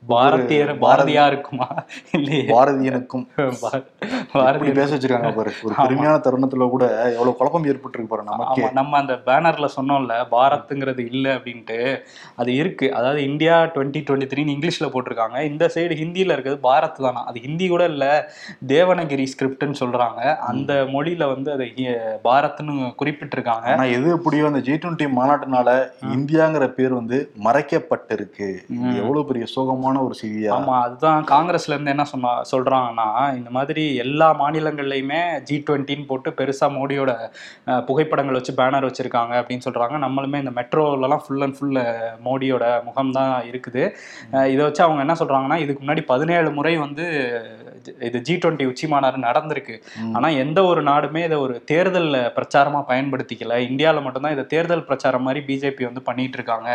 பாரதியர் 0.08 0.78
பாரதி- 0.78 0.82
பாரதியா 0.82 1.26
இருக்குமா 1.26 1.68
இல்லையே. 2.12 2.42
பாரதியனுக்கும். 2.42 3.26
பா- 3.36 3.52
எப்படி 3.72 3.90
பாரதியர். 4.32 4.72
பேச 4.72 4.96
வச்சிருக்காங்க 4.96 5.34
பாரு. 5.34 5.52
ஒரு 5.62 5.74
பெருமையான 5.76 6.20
தருணத்துல 6.20 6.70
கூட 6.70 6.86
எவ்வளவு 6.86 7.36
குழப்பம் 7.36 7.64
ஏற்பட்டிருக்கு 7.64 8.06
பாரு 8.08 8.22
நமக்கே. 8.22 8.70
நம்ம 8.72 8.96
அந்த 8.96 9.12
பேனர்ல 9.12 9.68
சொன்னோம்ல 9.76 10.24
பாரத்ங்கிறது 10.30 10.98
இல்ல 10.98 11.34
அப்படின்ட்டு. 11.34 11.98
அது 12.36 12.54
இருக்கு. 12.54 12.94
அதாவது 12.94 13.24
இந்தியா 13.24 13.62
டுவெண்ட்டி 13.62 14.04
டுவெண்ட்டி 14.10 14.28
த்ரீன்னு 14.34 14.70
இங்கிலீஷ்ல 14.70 14.90
போட்டிருக்காங்க. 14.92 15.42
இந்த 15.42 15.70
சைடு 15.74 15.92
ஹிந்தியில 15.92 16.32
இருக்கிறது 16.32 16.56
பாரத் 16.56 16.92
தானா? 16.92 17.24
அது 17.24 17.40
ஹிந்தி 17.40 17.68
கூட 17.68 17.84
இல்ல 17.84 18.32
தேவனகிரி 18.66 19.26
ஸ்கிரிப்ட்னு 19.38 19.74
சொல்றாங்க. 19.80 20.36
அந்த 20.36 20.74
மொழியில 20.74 21.34
வந்து 21.34 21.52
அதை 21.52 21.72
பாரத்னு 22.24 22.94
குறிப்பிட்டிருக்காங்க. 23.02 23.48
ஆனா 23.48 23.84
எது 23.84 24.10
எப்படியோ 24.10 24.46
அந்த 24.46 24.58
ஜி 24.58 24.72
டுவெண்ட்டி 24.72 25.08
மாநாட்டுனால 25.16 25.86
இந்தியாங்கிற 26.14 26.66
பேர் 26.66 26.94
வந்து 26.94 27.32
மறைக்கப்பட்டிருக்கு. 27.44 28.66
எவ்வளவு 28.68 29.24
பெரிய 29.24 29.44
சோகமான 29.56 29.88
ஒரு 30.06 30.14
செய்தியா? 30.20 30.52
ஆமா 30.56 30.74
அதுதான் 30.86 31.26
காங்கிரஸ்ல 31.30 31.74
இருந்து 31.74 31.92
என்ன 31.94 32.04
சொன்னா 32.12 32.32
சொல்றாங்கன்னா 32.52 33.08
இந்த 33.38 33.50
மாதிரி 33.56 33.84
எல்லா 34.04 34.28
மாநிலங்கள்லயுமே 34.42 35.20
ஜி 35.48 35.56
டுவெண்ட்டின்னு 35.68 36.06
போட்டு 36.10 36.30
பெருசா 36.38 36.68
மோடியோட 36.76 37.12
புகைப்படங்கள் 37.88 38.38
வச்சு 38.38 38.54
பேனர் 38.60 38.88
வச்சிருக்காங்க 38.88 39.34
அப்படின்னு 39.40 39.66
சொல்றாங்க. 39.66 39.96
நம்மளுமே 40.06 40.40
இந்த 40.44 40.52
மெட்ரோலலாம் 40.60 41.22
ஃபுல் 41.24 41.44
அண்ட் 41.46 41.58
ஃபுல் 41.58 41.80
மோடியோட 42.26 42.64
முகம் 42.88 43.14
தான் 43.18 43.34
இருக்குது. 43.50 43.84
இதை 44.54 44.62
வச்சு 44.66 44.84
அவங்க 44.86 45.00
என்ன 45.06 45.16
சொல்றாங்கன்னா 45.22 45.58
இதுக்கு 45.64 45.82
முன்னாடி 45.84 46.04
பதினேழு 46.12 46.50
முறை 46.58 46.74
வந்து 46.86 47.06
இது 48.08 48.18
ஜி 48.28 48.34
டுவெண்ட்டி 48.40 48.64
உச்சி 48.70 48.86
மாநாடு 48.92 49.18
நடந்திருக்கு. 49.26 49.76
ஆனா 50.16 50.28
எந்த 50.42 50.58
ஒரு 50.70 50.80
நாடுமே 50.88 51.20
இதை 51.28 51.36
ஒரு 51.44 51.54
தேர்தல் 51.70 52.10
பிரச்சாரமா 52.36 52.80
பயன்படுத்திக்கல. 52.90 53.54
இந்தியால 53.68 54.02
மட்டும்தான் 54.04 54.34
இதை 54.36 54.44
தேர்தல் 54.54 54.86
பிரச்சாரம் 54.88 55.24
மாதிரி 55.26 55.40
பிஜேபி 55.48 55.84
வந்து 55.88 56.02
பண்ணிட்டு 56.08 56.38
இருக்காங்க 56.38 56.68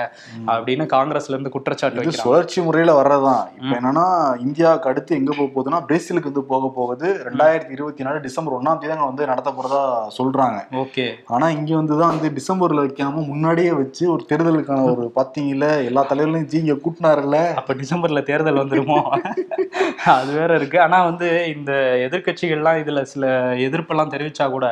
அப்படின்னு 0.54 0.86
காங்கிரஸ்ல 0.96 1.36
இருந்து 1.36 1.54
குற்றச்சாட்டு 1.56 2.14
சுழற்சி 2.24 2.60
முறையில 2.68 2.96
வர்றதுதான். 3.06 3.44
இப்ப 3.58 3.76
என்னன்னா 3.76 4.06
இந்தியாவுக்கு 4.40 4.90
அடுத்து 4.90 5.16
எங்க 5.16 5.34
போக 5.38 5.50
போகுதுன்னா 5.52 5.80
பிரேசிலுக்கு 5.88 6.24
வந்து 6.24 6.44
போக 6.44 6.72
போகுது. 6.76 7.22
ரெண்டாயிரத்தி 7.26 7.72
இருபத்தி 7.72 8.04
நாலு 8.04 8.20
டிசம்பர் 8.20 8.54
ஒன்னாம் 8.54 8.78
தேதி 8.78 8.94
அங்க 8.94 9.06
வந்து 9.06 9.26
நடத்த 9.26 9.52
போறதா 9.52 9.82
சொல்றாங்க. 10.18 10.60
ஓகே. 10.76 11.06
ஆனா 11.26 11.50
இங்க 11.50 11.76
வந்துதான் 11.76 12.14
வந்து 12.14 12.30
டிசம்பர்ல 12.30 12.84
வைக்காம 12.86 13.28
முன்னாடியே 13.28 13.72
வச்சு 13.72 14.12
ஒரு 14.12 14.26
தேர்தலுக்கான 14.30 14.96
ஒரு 14.96 15.12
பாத்தீங்கல்ல 15.16 15.86
எல்லா 15.86 16.04
தலைவர்களையும் 16.04 16.50
ஜி 16.50 16.58
இங்க 16.58 16.78
கூட்டினாருல்ல. 16.86 17.54
அப்ப 17.54 17.74
டிசம்பர்ல 17.74 18.24
தேர்தல் 18.24 18.62
வந்துருமோ? 18.64 19.00
அது 20.16 20.32
வேற 20.34 20.56
இருக்கு. 20.56 20.82
ஆனா 20.82 21.04
வந்து 21.04 21.28
இந்த 21.56 21.72
எதிர்க்கட்சிகள்லாம் 22.06 22.80
இதுல 22.84 23.02
சில 23.02 23.26
எதிர்ப்பெல்லாம் 23.68 24.12
தெரிவிச்சா 24.12 24.50
கூட. 24.50 24.66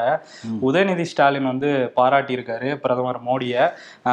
உதயநிதி 0.61 1.01
ஸ்டாலின் 1.03 1.45
வந்து 1.45 1.91
பாராட்டி 1.93 2.35
இருக்காரு 2.35 2.75
பிரதமர் 2.75 3.21
மோடிய. 3.21 3.55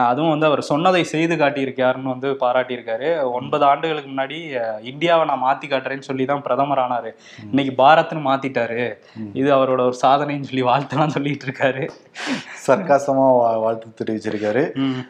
அதுவும் 0.04 0.30
வந்து 0.30 0.46
அவர் 0.46 0.62
சொன்னதை 0.62 1.04
செய்து 1.04 1.36
காட்டியிருக்காருன்னு 1.36 2.14
வந்து 2.14 2.36
பாராட்டியிருக்காரு. 2.40 3.08
ஒன்பது 3.32 3.64
ஆண்டுகளுக்கு 3.64 4.10
முன்னாடி 4.11 4.38
அஹ், 4.57 4.85
இந்தியாவை 4.85 5.26
நான் 5.26 5.43
மாத்தி 5.43 5.69
காட்டுறேன்னு 5.69 5.99
சொல்லி 6.00 6.25
தான் 6.25 6.43
பிரதமர் 6.43 6.79
ஆனாரு. 6.79 7.12
இன்னைக்கு 7.43 7.83
பாரத் 7.83 7.99
குஜராத்னு 8.00 8.23
மாத்திட்டாரு 8.25 8.95
இது 9.33 9.57
அவரோட 9.57 9.81
ஒரு 9.81 9.95
சாதனைன்னு 10.02 10.43
சொல்லி 10.43 10.62
வாழ்த்தெல்லாம் 10.62 11.07
சொல்லிட்டு 11.07 11.47
இருக்காரு. 11.47 11.88
சர்க்காசமா 12.67 13.25
வா- 13.35 13.61
வாழ்த்து 13.61 13.99
தெரிவிச்சிருக்காரு. 13.99 14.62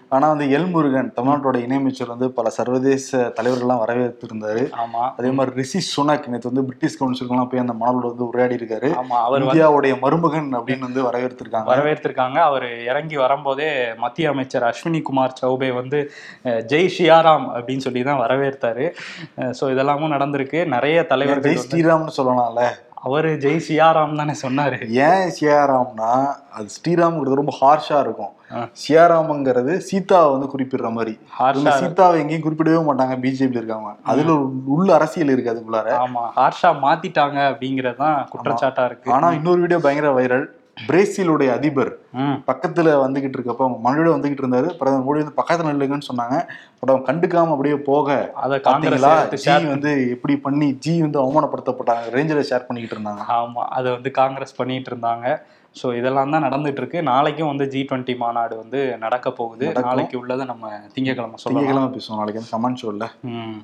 ஆனா 0.09 0.28
வந்து 0.28 0.59
எல் 0.59 0.71
முருகன் 0.71 1.12
தமிழ்நாட்டோட 1.16 1.57
இணையமைச்சர் 1.59 2.07
வந்து 2.07 2.30
பல 2.30 2.50
சர்வதேச 2.50 3.33
தலைவர்கள்லாம் 3.37 3.83
வரவேற்றிருந்தாரு. 3.85 4.71
ஆமா. 4.78 5.11
அதே 5.16 5.30
மாதிரி 5.30 5.57
ரிஷி 5.57 5.78
சுனக் 5.87 6.26
நேற்று 6.26 6.52
வந்து 6.52 6.64
பிரிட்டிஷ் 6.64 7.00
கவுன்சிலுக்குலாம் 7.00 7.47
போய் 7.47 7.61
அந்த 7.61 7.73
மாநாடு 7.73 8.09
வந்து 8.09 8.28
உரையாடி 8.28 8.54
இருக்காரு 8.54 8.90
ஆமா 8.95 9.19
அவர் 9.21 9.45
இந்தியாவுடைய 9.45 9.99
மருமகன் 10.00 10.54
அப்படின்னு 10.54 10.78
வந்து 10.78 11.02
வரவேற்றிருக்காங்க. 11.02 11.64
வரவேற்றிருக்காங்க. 11.66 12.38
அவர் 12.42 12.83
இறங்கி 12.83 13.16
வரும்போதே 13.16 13.71
மத்திய 13.97 14.28
அமைச்சர் 14.28 14.62
அஸ்வினி 14.62 15.02
குமார் 15.02 15.38
சௌபே 15.42 15.75
வந்து 15.75 15.99
ஜெய் 16.45 16.90
ஷியாராம் 16.99 17.47
அப்படின்னு 17.54 17.76
சொல்லி 17.78 18.02
தான் 18.02 18.21
வரவேற்றாரு. 18.21 18.87
ஸோ 19.59 19.64
இதெல்லாமும் 19.75 20.14
நடந்திருக்கு. 20.16 20.61
நிறைய 20.76 20.99
தலைவர்கள் 21.12 21.49
ஜெய் 21.49 21.66
ஸ்ரீராம்னு 21.66 22.16
சொல்லலாம்ல? 22.20 22.64
அவரு 23.09 23.28
ஜெய் 23.42 23.62
சியாராம் 23.66 24.18
தானே 24.20 24.32
சொன்னாரு. 24.42 24.78
ஏன் 25.06 25.30
சியாராம்னா 25.37 26.11
அது 26.56 26.66
ஸ்ரீராம்ங்கிறது 26.75 27.38
ரொம்ப 27.40 27.54
ஹார்ஷா 27.61 27.99
இருக்கும். 28.04 28.32
சியாராம்ங்கிறது 28.82 29.73
சீதாவை 29.88 30.28
வந்து 30.35 30.49
குறிப்பிடுற 30.54 30.88
மாதிரி. 30.97 31.14
சீதாவை 31.80 32.16
எங்கேயும் 32.23 32.44
குறிப்பிடவே 32.47 32.80
மாட்டாங்க 32.88 33.16
பிஜேபி 33.25 33.61
இருக்காங்க 33.61 33.90
அதுல 34.12 34.35
உள்ள 34.76 34.88
அரசியல் 34.99 35.32
இருக்கு 35.35 35.52
அதுக்குள்ளார 35.54 35.97
ஆமா 36.04 36.25
ஹார்ஷா 36.38 36.73
மாத்திட்டாங்க 36.87 37.38
அப்படிங்கிறது 37.50 38.00
தான் 38.04 38.18
குற்றச்சாட்டா 38.32 38.85
இருக்கு. 38.90 39.12
ஆனா 39.16 39.30
இன்னொரு 39.38 39.62
வீடியோ 39.64 39.80
பயங்கர 39.87 40.11
வைரல் 40.18 40.47
பிரேசிலுடைய 40.76 41.50
அதிபர் 41.58 41.90
பக்கத்துல 42.48 42.88
வந்துகிட்டு 43.02 43.36
இருக்கப்ப 43.38 43.64
அவங்க 43.64 43.78
மனைவியோட 43.86 44.10
வந்துகிட்டு 44.16 44.42
இருந்தாரு. 44.44 44.68
பிரதமர் 44.78 45.06
மோடி 45.06 45.22
வந்து 45.22 45.38
பக்கத்துல 45.40 45.72
நில்லுங்கன்னு 45.72 46.08
சொன்னாங்க. 46.10 46.36
பட் 46.78 46.90
அவங்க 46.90 47.06
கண்டுக்காம 47.10 47.54
அப்படியே 47.54 47.76
போக 47.90 48.08
பாத்தீங்களா? 48.66 49.12
ஜி 49.44 49.54
வந்து 49.74 49.92
எப்படி 50.14 50.36
பண்ணி 50.46 50.68
ஜி 50.86 50.94
வந்து 51.02 51.20
அவமானப்படுத்தப்பட்டாங்க. 51.22 52.04
ரேஞ்சில 52.16 52.44
ஷேர் 52.50 52.68
பண்ணிக்கிட்டு 52.68 52.98
இருந்தாங்க. 52.98 53.24
ஆமா 53.38 53.64
அதை 53.78 53.88
வந்து 53.96 54.12
காங்கிரஸ் 54.20 54.58
பண்ணிட்டு 54.60 54.92
இருந்தாங்க. 54.94 55.26
ஸோ 55.76 55.88
இதெல்லாம் 55.96 56.32
தான் 56.34 56.46
நடந்துட்டு 56.46 56.80
இருக்கு 56.82 57.00
நாளைக்கும் 57.10 57.50
வந்து 57.50 57.66
ஜி 57.74 57.80
டுவெண்ட்டி 57.90 58.14
மாநாடு 58.16 58.54
வந்து 58.62 58.78
நடக்க 59.04 59.28
போகுது. 59.30 59.66
நாளைக்கு 59.88 60.16
உள்ளதை 60.22 60.46
நம்ம 60.52 60.70
திங்கக்கிழமை 60.96 61.38
திங்கக்கிழமை 61.44 61.90
பேசுவோம். 61.96 62.20
நாளைக்கு 62.22 62.40
வந்து 62.40 62.54
கமெண்ட் 62.56 62.80
ஷோல்ல 62.82 63.06
ம். 63.34 63.60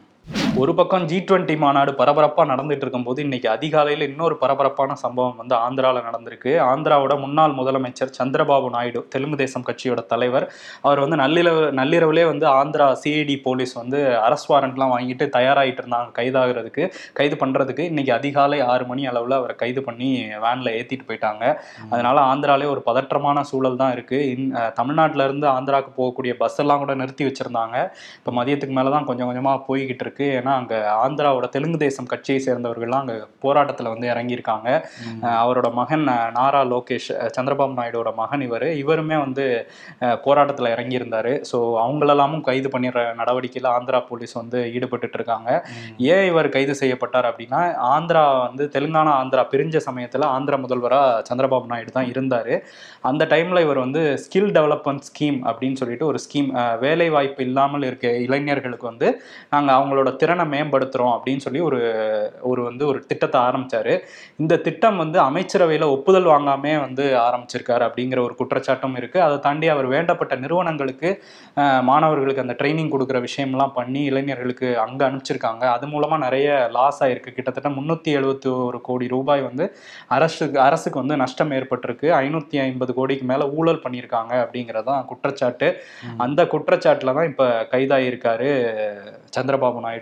ஒரு 0.59 0.75
பக்கம் 0.75 1.04
ஜி 1.04 1.16
டுவெண்ட்டி 1.18 1.59
மாநாடு 1.59 1.92
பரபரப்பா 1.92 2.42
நடந்துட்டு 2.50 2.85
இருக்கும்போது 2.85 3.23
இன்னைக்கு 3.23 3.49
அதிகாலையில 3.49 4.06
இன்னொரு 4.09 4.37
பரபரப்பான 4.37 4.95
சம்பவம் 4.95 5.37
வந்து 5.37 5.54
ஆந்திரால 5.54 6.00
நடந்திருக்கு. 6.06 6.52
ஆந்திராவோட 6.71 7.21
முன்னாள் 7.21 7.52
முதலமைச்சர் 7.52 8.12
சந்திரபாபு 8.18 8.71
நாயுடு 8.71 9.06
தெலுங்கு 9.09 9.37
தேசம் 9.37 9.64
கட்சியோட 9.64 10.06
தலைவர் 10.06 10.47
அவர் 10.83 11.00
வந்து 11.00 11.16
நள்ளிரவு 11.16 11.73
நள்ளிரவுலே 11.73 12.25
வந்து 12.26 12.47
ஆந்திரா 12.47 12.97
சிஐடி 13.02 13.42
போலீஸ் 13.42 13.73
வந்து 13.73 13.99
அரஸ்ட் 14.28 14.50
வாரண்ட்லாம் 14.52 14.95
வாங்கிட்டு 14.95 15.26
தயாராகிட்டு 15.37 15.83
இருந்தாங்க 15.83 16.11
கைதாகிறதுக்கு 16.21 16.87
கைது 17.12 17.37
பண்றதுக்கு. 17.37 17.80
இன்னைக்கு 17.80 18.12
அதிகாலை 18.12 18.61
ஆறு 18.61 18.87
மணி 18.87 19.09
அளவுல 19.09 19.30
அவரை 19.30 19.56
கைது 19.56 19.83
பண்ணி 19.83 20.11
வேன்ல 20.47 20.75
ஏத்திட்டு 20.80 21.09
போயிட்டாங்க. 21.09 21.45
அதனால 21.90 22.35
ஆந்திராலே 22.35 22.68
ஒரு 22.68 22.83
பதற்றமான 22.87 23.40
சூழல் 23.40 23.76
தான் 23.76 23.92
இருக்கு. 23.92 24.30
இன் 24.30 24.54
அஹ் 24.54 24.73
தமிழ்நாட்டுல 24.73 25.25
இருந்து 25.25 25.47
ஆந்திராவுக்கு 25.47 25.95
போகக்கூடிய 26.00 26.35
பஸ் 26.35 26.59
எல்லாம் 26.59 26.78
கூட 26.78 26.95
நிறுத்தி 26.95 27.25
வச்சிருந்தாங்க. 27.25 27.76
இப்போ 28.18 28.45
மதியத்துக்கு 28.45 28.78
மேலே 28.80 28.90
தான் 28.90 29.04
கொஞ்சம் 29.04 29.26
கொஞ்சமாக 29.26 29.64
போய்கிட்டு 29.68 29.99
இருக்கு. 29.99 30.15
ஏன்னா 30.37 30.52
அங்கே 30.61 30.78
ஆந்திராவோட 31.02 31.46
தெலுங்கு 31.54 31.78
தேசம் 31.85 32.08
கட்சியை 32.12 32.38
சேர்ந்தவர்கள்லாம் 32.46 33.02
அங்கே 33.04 33.16
போராட்டத்தில் 33.44 33.90
வந்து 33.92 34.06
இறங்கியிருக்காங்க. 34.12 34.68
அவரோட 35.42 35.68
மகன் 35.80 36.04
நாரா 36.38 36.61
லோகேஷ் 36.73 37.11
சந்திரபாபு 37.37 37.76
நாயுடோட 37.78 38.12
மகன் 38.23 38.44
இவர். 38.46 38.68
இவருமே 38.82 39.18
வந்து 39.25 39.44
போராட்டத்தில் 40.26 40.73
இறங்கியிருந்தாரு. 40.75 41.32
ஸோ 41.50 41.58
அவங்களெல்லாமும் 41.85 42.44
கைது 42.49 42.70
பண்ணிடுற 42.75 43.02
நடவடிக்கையில் 43.20 43.70
ஆந்திரா 43.76 44.00
போலீஸ் 44.11 44.35
வந்து 44.40 44.58
ஈடுபட்டுட்டு 44.76 45.18
இருக்காங்க. 45.20 45.50
ஏன் 46.14 46.26
இவர் 46.30 46.49
கைது 46.56 46.75
செய்யப்பட்டார் 46.82 47.30
அப்படின்னா 47.32 47.62
ஆந்திரா 47.94 48.25
வந்து 48.46 48.64
தெலுங்கானா 48.76 49.14
ஆந்திரா 49.20 49.44
பிரிஞ்ச 49.52 49.76
சமயத்தில் 49.88 50.25
ஆந்திர 50.35 50.54
முதல்வராக 50.64 51.23
சந்திரபாபு 51.30 51.73
நாயுடு 51.73 51.92
தான் 51.99 52.11
இருந்தார். 52.12 52.52
அந்த 53.11 53.23
டைமில் 53.32 53.64
இவர் 53.64 53.80
வந்து 53.85 54.02
ஸ்கில் 54.25 54.52
டெவலப்மெண்ட் 54.58 55.04
ஸ்கீம் 55.08 55.38
அப்படின்னு 55.49 55.78
சொல்லிட்டு 55.80 56.06
ஒரு 56.11 56.18
ஸ்கீம் 56.25 56.49
வேலை 56.85 57.08
வாய்ப்பு 57.14 57.42
இல்லாமல் 57.49 57.87
இருக்க 57.88 58.06
இளைஞர்களுக்கு 58.26 58.87
வந்து 58.90 59.08
நாங்கள் 59.54 59.76
அவங்களோட 59.78 60.05
திறனை 60.20 60.44
மேம்படுத்துகிறோம் 60.52 61.12
அப்படின்னு 61.16 61.44
சொல்லி 61.46 61.60
ஒரு 61.68 61.80
ஒரு 62.50 62.60
வந்து 62.68 62.84
ஒரு 62.90 62.98
திட்டத்தை 63.10 63.40
ஆரம்பிச்சாரு. 63.48 63.94
இந்த 64.42 64.54
திட்டம் 64.66 65.00
வந்து 65.02 65.18
அமைச்சரவையில் 65.28 65.86
ஒப்புதல் 65.94 66.30
வாங்காமே 66.32 66.72
வந்து 66.84 67.04
ஆரம்பிச்சிருக்காரு 67.26 67.84
அப்படிங்கிற 67.88 68.20
ஒரு 68.26 68.36
குற்றச்சாட்டும் 68.40 68.96
இருக்கு. 69.00 69.20
அதை 69.26 69.36
தாண்டி 69.46 69.68
அவர் 69.75 69.88
வேண்டப்பட்ட 69.94 70.36
நிறுவனங்களுக்கு 70.44 71.10
மாணவர்களுக்கு 71.90 72.44
அந்த 72.44 72.56
ட்ரைனிங் 72.60 72.92
கொடுக்குற 72.94 73.20
விஷயம்லாம் 73.26 73.76
பண்ணி 73.78 74.02
இளைஞர்களுக்கு 74.10 74.68
அங்கே 74.84 75.04
அனுப்பிச்சிருக்காங்க. 75.08 75.64
அது 75.76 75.86
மூலமாக 75.92 76.20
நிறைய 76.26 76.48
லாஸ் 76.78 77.00
ஆயிருக்கு. 77.06 77.36
கிட்டத்தட்ட 77.38 77.70
முந்நூற்றி 77.78 78.10
எழுபத்தி 78.20 78.50
ஒரு 78.68 78.80
கோடி 78.88 79.06
ரூபாய் 79.14 79.42
வந்து 79.48 79.64
அரசுக்கு 80.16 80.58
அரசுக்கு 80.68 81.02
வந்து 81.02 81.16
நஷ்டம் 81.22 81.54
ஏற்பட்டிருக்கு. 81.58 82.08
ஐநூற்றி 82.22 82.56
ஐம்பது 82.66 82.92
கோடிக்கு 82.98 83.25
மேலே 83.32 83.44
ஊழல் 83.58 83.82
பண்ணியிருக்காங்க 83.84 84.32
அப்படிங்கிறதான் 84.44 85.04
குற்றச்சாட்டு. 85.10 85.68
அந்த 86.25 86.40
குற்றச்சாட்டில் 86.52 87.16
தான் 87.18 87.28
இப்போ 87.30 87.46
கைதாகியிருக்காரு 87.72 88.50
சந்திரபாபு 89.36 89.80
நாயுடு. 89.84 89.95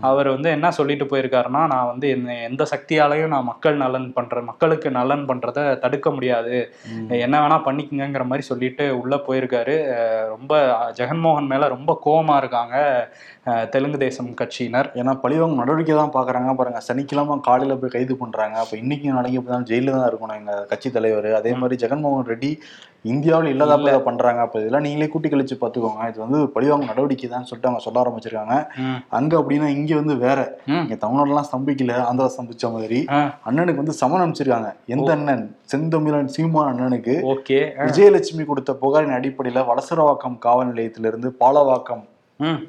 அவர் 0.00 0.28
வந்து 0.28 0.50
என்ன 0.50 0.70
சொல்லிட்டு 0.70 1.04
போயிருக்காருன்னா 1.04 1.62
நான் 1.66 1.86
வந்து 1.86 2.08
என்ன 2.08 2.36
எந்த 2.42 2.66
சக்தியாலையும் 2.76 3.26
நான் 3.26 3.44
மக்கள் 3.44 3.76
நலன் 3.76 4.12
பண்ற 4.12 4.42
மக்களுக்கு 4.42 4.90
நலன் 4.90 5.26
பண்றத 5.28 5.78
தடுக்க 5.78 6.10
முடியாது. 6.10 6.74
என்ன 7.08 7.34
வேணா 7.40 7.58
பண்ணிக்கங்கிற 7.64 8.24
மாதிரி 8.24 8.40
சொல்லிட்டு 8.40 9.00
உள்ள 9.00 9.16
போயிருக்காரு. 9.16 9.76
ரொம்ப 10.28 10.52
ஜெகன்மோகன் 10.96 11.46
மேல 11.46 11.68
ரொம்ப 11.68 12.00
கோவமா 12.06 12.36
இருக்காங்க. 12.36 12.76
தெலுங்கு 13.74 13.98
தேசம் 14.06 14.28
கட்சியினர். 14.40 14.88
ஏன்னா 15.00 15.12
பழிவாங்க 15.22 15.56
நடவடிக்கை 15.60 15.94
தான் 16.00 16.14
பாக்குறாங்க 16.16 16.52
பாருங்க 16.58 16.80
சனிக்கிழமை 16.88 17.34
காலையில 17.48 17.76
போய் 17.80 17.94
கைது 17.96 18.14
பண்றாங்க. 18.22 18.56
அப்ப 18.64 18.74
இன்னைக்கு 18.82 19.16
நாளைக்கு 19.16 19.40
இப்பதான் 19.40 19.66
ஜெயில 19.70 19.94
தான் 19.96 20.08
இருக்கணும் 20.10 20.38
எங்க 20.40 20.54
கட்சி 20.72 20.90
தலைவர். 20.96 21.28
அதே 21.40 21.54
மாதிரி 21.62 21.76
ஜெகன்மோகன் 21.84 22.30
ரெட்டி 22.32 22.50
இந்தியாவில் 23.12 23.50
இல்லாத 23.52 23.98
பண்றாங்க. 24.06 24.40
அப்ப 24.46 24.60
இதெல்லாம் 24.62 24.84
நீங்களே 24.86 25.08
கூட்டி 25.12 25.28
கழிச்சு 25.32 25.56
பாத்துக்கோங்க 25.60 26.08
இது 26.10 26.18
வந்து 26.24 26.38
பழிவாங்க 26.54 26.86
நடவடிக்கை 26.90 27.28
தான் 27.34 27.46
சொல்லிட்டு 27.48 27.70
அவங்க 27.70 27.82
சொல்ல 27.86 28.02
ஆரம்பிச்சிருக்காங்க. 28.02 28.56
அங்க 29.18 29.32
அப்படின்னா 29.40 29.68
இங்க 29.76 29.92
வந்து 30.00 30.16
வேற. 30.26 30.38
இங்க 30.82 30.98
தமிழ்நாடுலாம் 31.04 31.48
ஸ்தம்பிக்கல. 31.50 31.96
ஆந்திரா 32.08 32.28
ஸ்தம்பிச்ச 32.36 32.72
மாதிரி. 32.76 33.00
அண்ணனுக்கு 33.48 33.82
வந்து 33.82 33.98
சமன் 34.02 34.24
அனுப்பிச்சிருக்காங்க. 34.24 34.72
எந்த 34.96 35.10
அண்ணன்? 35.16 35.46
செந்தமிழன் 35.72 36.30
சீமான் 36.36 36.70
அண்ணனுக்கு. 36.72 37.16
ஓகே. 37.34 37.60
விஜயலட்சுமி 37.86 38.46
கொடுத்த 38.52 38.78
புகாரின் 38.84 39.18
அடிப்படையில 39.20 39.66
வலசரவாக்கம் 39.72 40.38
காவல் 40.46 40.70
நிலையத்திலிருந்து 40.72 41.30
பாலவாக்கம் 41.42 42.04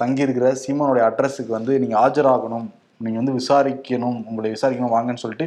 தங்கி 0.02 0.26
இருக்கிற 0.26 0.50
சீமானுடைய 0.64 1.06
அட்ரஸுக்கு 1.10 1.52
வந்து 1.60 1.74
நீங்க 1.82 1.96
ஆஜராகணும் 2.06 2.68
நீங்க 3.04 3.18
வந்து 3.20 3.36
விசாரிக்கணும் 3.40 4.18
உங்களை 4.30 4.48
விசாரிக்கணும் 4.54 4.94
வாங்கன்னு 4.94 5.22
சொல்லிட்டு 5.22 5.46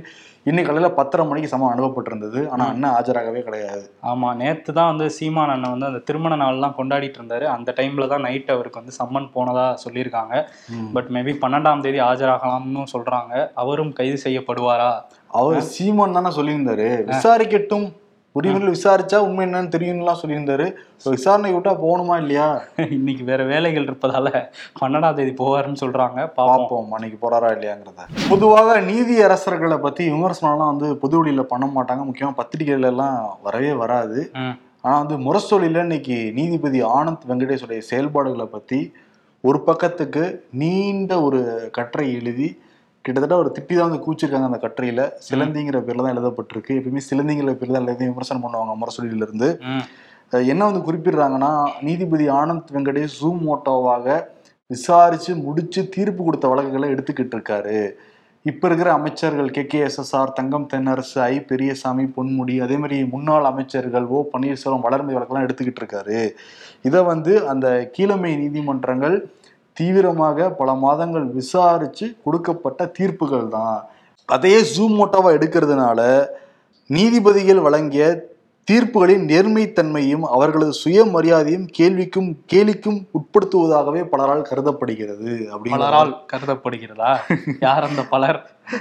இன்னைக்கு 0.49 0.69
காலையில 0.69 0.89
பத்தரை 0.99 1.25
மணிக்கு 1.29 1.51
சமம் 1.53 1.73
அனுப்பப்பட்டிருந்தது. 1.73 2.41
ஆனா 2.53 2.65
அண்ணன் 2.73 2.95
ஆஜராகவே 2.99 3.41
கிடையாது. 3.49 3.85
ஆமா 4.11 4.29
நேத்து 4.41 4.71
தான் 4.79 4.91
வந்து 4.93 5.07
சீமான் 5.17 5.53
அண்ணன் 5.55 5.75
வந்து 5.75 5.89
அந்த 5.91 6.01
திருமண 6.09 6.37
நாள்லாம் 6.43 6.77
கொண்டாடிட்டு 6.79 7.19
இருந்தாரு. 7.21 7.47
அந்த 7.57 7.75
டைம்ல 7.81 8.09
தான் 8.13 8.25
நைட் 8.27 8.55
அவருக்கு 8.55 8.81
வந்து 8.81 8.99
சம்மன் 9.01 9.29
போனதா 9.35 9.67
சொல்லியிருக்காங்க. 9.85 10.35
பட் 10.97 11.11
மேபி 11.17 11.35
பன்னெண்டாம் 11.45 11.85
தேதி 11.87 12.01
ஆஜராகலாம்னு 12.11 12.85
சொல்றாங்க. 12.95 13.35
அவரும் 13.65 13.93
கைது 13.99 14.19
செய்யப்படுவாரா? 14.27 14.93
அவர் 15.43 15.61
சீமான் 15.75 16.19
தானே 16.19 16.33
சொல்லியிருந்தாரு. 16.39 16.89
விசாரிக்கட்டும். 17.13 17.87
உரிமையில் 18.39 18.75
விசாரிச்சா 18.75 19.19
உண்மை 19.25 19.43
என்னன்னு 19.47 19.73
தெரியும்லாம் 19.75 20.21
சொல்லியிருந்தாரு. 20.21 20.67
விசாரணை 21.05 21.55
விட்டா 21.55 21.73
போகணுமா 21.83 22.15
இல்லையா? 22.23 22.47
இன்னைக்கு 22.91 23.25
வேற 23.25 23.45
வேலைகள் 23.45 23.87
இருப்பதால 23.89 24.29
பன்னெண்டாம் 24.81 25.15
தேதி 25.15 25.33
போவாருன்னு 25.41 25.81
சொல்றாங்க. 25.81 26.19
பாப்போம். 26.37 26.51
பார்ப்போம் 26.53 26.93
அன்னைக்கு 26.93 27.19
போறாரா 27.25 27.51
இல்லையாங்கிறத. 27.57 28.07
பொதுவாக 28.29 28.81
நீதி 28.81 29.17
அரசர்களை 29.21 29.79
பத்தி 29.79 30.11
விமர்சனம்லாம் 30.11 30.73
வந்து 30.75 30.97
பொது 30.97 31.25
வெளியில 31.25 31.45
பண்ண 31.53 31.67
மாட்டாங்க. 31.77 32.05
முக்கியமா 32.11 32.33
பத்திரிகைகள் 32.41 32.91
எல்லாம் 32.93 33.39
வரவே 33.43 33.73
வராது. 33.73 34.21
ஆனா 34.85 34.95
வந்து 35.03 35.17
முரசொலியில 35.27 35.85
இன்னைக்கு 35.87 36.33
நீதிபதி 36.35 36.83
ஆனந்த் 36.83 37.29
வெங்கடேஷுடைய 37.29 37.79
செயல்பாடுகளை 37.79 38.47
பத்தி 38.47 38.93
ஒரு 39.41 39.61
பக்கத்துக்கு 39.61 40.25
நீண்ட 40.63 41.13
ஒரு 41.23 41.69
கட்டுரை 41.73 42.09
எழுதி 42.15 42.49
கிட்டத்தட்ட 43.05 43.37
ஒரு 43.43 43.51
திட்டி 43.57 43.75
தான் 43.75 43.89
வந்து 43.89 44.03
கூச்சிருக்காங்க 44.05 44.49
அந்த 44.51 44.61
கட்டுரையில. 44.65 45.03
சிலந்திங்கிற 45.29 45.79
பேர்ல 45.87 46.05
தான் 46.05 46.15
எழுதப்பட்டிருக்கு. 46.15 46.73
எப்பயுமே 46.79 47.03
சிலந்திங்கிற 47.09 47.55
பேர்ல 47.61 47.75
தான் 47.75 47.83
எல்லாத்தையும் 47.83 48.13
விமர்சனம் 48.13 48.45
பண்ணுவாங்க 48.45 48.75
முரசொலியில 48.83 49.27
இருந்து 49.29 49.49
என்ன 50.33 50.63
வந்து 50.65 50.87
குறிப்பிடுறாங்கன்னா 50.87 51.51
நீதிபதி 51.87 52.27
ஆனந்த் 52.37 52.71
வெங்கடேஷ் 52.77 53.19
ஜூம் 53.19 53.43
மோட்டோவாக 53.49 54.07
விசாரிச்சு 54.71 55.33
முடிச்சு 55.47 55.81
தீர்ப்பு 55.95 56.23
கொடுத்த 56.25 56.47
வழக்குகளை 56.49 56.87
எடுத்துக்கிட்டு 56.91 57.37
இருக்காரு 57.37 57.77
இப்ப 58.47 58.63
இருக்கிற 58.69 58.89
அமைச்சர்கள் 58.93 59.51
K 59.51 59.63
K 59.65 59.81
SSR 59.89 60.33
Thangam 60.33 60.65
Thennarasu 60.71 61.19
I 61.27 61.35
Periyasamy 61.51 62.05
Ponmudi 62.15 62.55
அதே 62.59 62.77
மாதிரி 62.77 62.97
முன்னாள் 63.13 63.47
அமைச்சர்கள் 63.51 64.07
ஓ 64.15 64.21
பன்னீர்செல்வம் 64.33 64.87
வளர்மை 64.87 65.13
வழக்கெல்லாம் 65.17 65.47
எடுத்துக்கிட்டு 65.47 65.83
இருக்காரு 65.83 66.19
இதை 66.85 67.03
வந்து 67.03 67.35
அந்த 67.49 67.67
கீழமை 67.93 68.33
நீதிமன்றங்கள் 68.37 69.17
தீவிரமாக 69.77 70.51
பல 70.51 70.75
மாதங்கள் 70.75 71.27
விசாரிச்சு 71.33 72.07
கொடுக்கப்பட்ட 72.25 72.87
தீர்ப்புகள் 72.99 73.49
தான். 73.49 73.79
அதையே 74.29 74.61
ஜூம் 74.75 74.97
மோட்டோவா 74.99 75.31
எடுக்கிறதுனால 75.37 76.01
நீதிபதிகள் 76.91 77.61
வழங்கிய 77.61 78.05
தீர்ப்புகளின் 78.69 79.25
நேர்மைத்தன்மையும் 79.29 80.25
அவர்களது 80.29 80.73
சுயமரியாதையும் 80.83 81.67
கேள்விக்கும் 81.79 82.29
கேலிக்கும் 82.53 83.01
உட்படுத்துவதாகவே 83.19 84.03
பலரால் 84.13 84.49
கருதப்படுகிறது 84.51 85.31
பலரால் 85.67 86.13
கருதப்படுகிறதா? 86.33 87.11
யார் 87.61 87.83
அந்த 87.83 88.03
பலர்? 88.05 88.39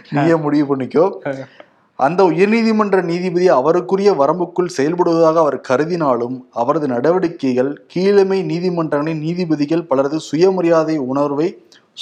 நீயே 0.09 0.35
முடிவு 0.37 0.65
பண்ணிக்கோ. 0.71 1.05
அந்த 2.05 2.21
உயர்நீதிமன்ற 2.31 2.97
நீதிபதி 3.09 3.47
அவருக்குரிய 3.57 4.11
வரம்புக்குள் 4.21 4.75
செயல்படுவதாக 4.77 5.37
அவர் 5.43 5.57
கருதினாலும் 5.69 6.37
அவரது 6.61 6.87
நடவடிக்கைகள் 6.93 7.69
கீழமை 7.93 8.39
நீதிமன்றங்களின் 8.51 9.21
நீதிபதிகள் 9.25 9.83
பலரது 9.91 10.19
சுயமரியாதை 10.29 10.95
உணர்வை 11.11 11.47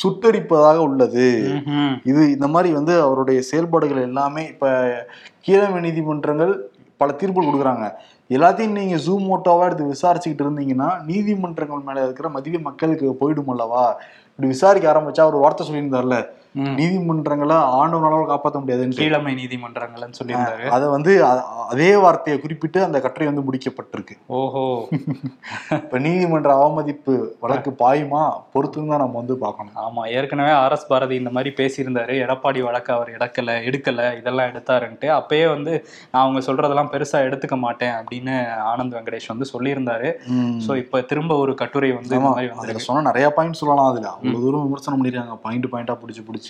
சுட்டரிப்பதாக 0.01 0.77
உள்ளது. 0.87 1.27
இது 2.09 2.21
இந்த 2.35 2.47
மாதிரி 2.53 2.69
வந்து 2.77 2.93
அவருடைய 3.05 3.39
செயல்பாடுகள் 3.49 4.07
எல்லாமே 4.09 4.43
இப்ப 4.53 4.71
கீழமை 5.47 5.79
நீதிமன்றங்கள் 5.87 6.53
பல 7.01 7.11
தீர்ப்பு 7.21 7.41
கொடுக்குறாங்க 7.43 7.85
எல்லாத்தையும் 8.35 8.77
நீங்க 8.79 8.97
ஜூம் 9.05 9.27
மோட்டோவா 9.29 9.67
எடுத்து 9.67 9.93
விசாரிச்சுக்கிட்டு 9.93 10.45
இருந்தீங்கன்னா 10.45 10.89
நீதிமன்றங்கள் 11.09 11.87
மேல 11.87 12.03
இருக்கிற 12.07 12.27
மதிப்பு 12.35 12.59
மக்களுக்கு 12.67 13.05
போயிடும் 13.21 13.51
அல்லவா 13.53 13.83
இப்படி 14.31 14.49
விசாரிக்க 14.55 14.91
ஆரம்பிச்சா 14.91 15.23
ஒரு 15.31 15.39
வார்த்தை 15.43 15.63
சொல்லியிருந்தார்ல. 15.67 16.17
நீதிமன்றங்களை 16.79 17.57
ஆண்டவனால 17.79 18.21
காப்பாற்ற 18.31 18.59
முடியாதுன்னு 18.59 18.97
கீழமை 18.99 19.33
நீதிமன்றங்கள்னு 19.39 20.17
சொல்லியிருந்தாரு. 20.19 20.65
அதை 20.75 20.87
வந்து 20.95 21.11
அதே 21.71 21.89
வார்த்தையை 22.03 22.37
குறிப்பிட்டு 22.41 22.79
அந்த 22.87 22.97
கட்டுரை 23.05 23.27
வந்து 23.31 23.43
முடிக்கப்பட்டிருக்கு. 23.47 24.15
ஓஹோ. 24.39 24.63
இப்ப 25.79 25.99
நீதிமன்ற 26.05 26.51
அவமதிப்பு 26.59 27.15
வழக்கு 27.43 27.73
பாயுமா? 27.83 28.23
பொறுத்துன்னு 28.53 28.91
தான் 28.93 29.03
நம்ம 29.03 29.17
வந்து 29.21 29.37
பார்க்கணும். 29.45 29.75
ஆமா 29.85 30.03
ஏற்கனவே 30.15 30.53
ஆர் 30.61 30.75
எஸ் 30.77 30.87
பாரதி 30.91 31.15
இந்த 31.21 31.33
மாதிரி 31.37 31.53
பேசியிருந்தாரு. 31.59 32.15
எடப்பாடி 32.25 32.61
வழக்கு 32.67 32.93
அவர் 32.97 33.13
எடுக்கல 33.17 33.57
எடுக்கல 33.69 34.07
இதெல்லாம் 34.19 34.49
எடுத்தாருன்ட்டு. 34.51 35.09
அப்பயே 35.19 35.47
வந்து 35.55 35.73
நான் 36.11 36.23
அவங்க 36.23 36.41
சொல்றதெல்லாம் 36.47 36.91
பெருசா 36.93 37.19
எடுத்துக்க 37.27 37.57
மாட்டேன் 37.65 37.95
அப்படின்னு 37.99 38.35
ஆனந்த் 38.71 38.95
வெங்கடேஷ் 38.97 39.31
வந்து 39.33 39.47
சொல்லியிருந்தாரு. 39.53 40.09
சோ 40.67 40.71
இப்ப 40.83 41.01
திரும்ப 41.11 41.37
ஒரு 41.43 41.53
கட்டுரை 41.61 41.91
வந்து 41.97 42.15
சொன்னா 42.87 43.07
நிறைய 43.09 43.27
பாயிண்ட் 43.37 43.59
சொல்லலாம் 43.59 43.89
அதுல. 43.91 44.07
அவ்வளவு 44.15 44.43
தூரம் 44.45 44.65
விமர்சனம் 44.67 44.99
பண்ணிருக்காங்க 44.99 45.35
பாயிண்ட் 45.45 45.67
பாயிண்டா 45.73 45.95
பிடிச்சு 46.01 46.23
பிடிச்சு. 46.27 46.48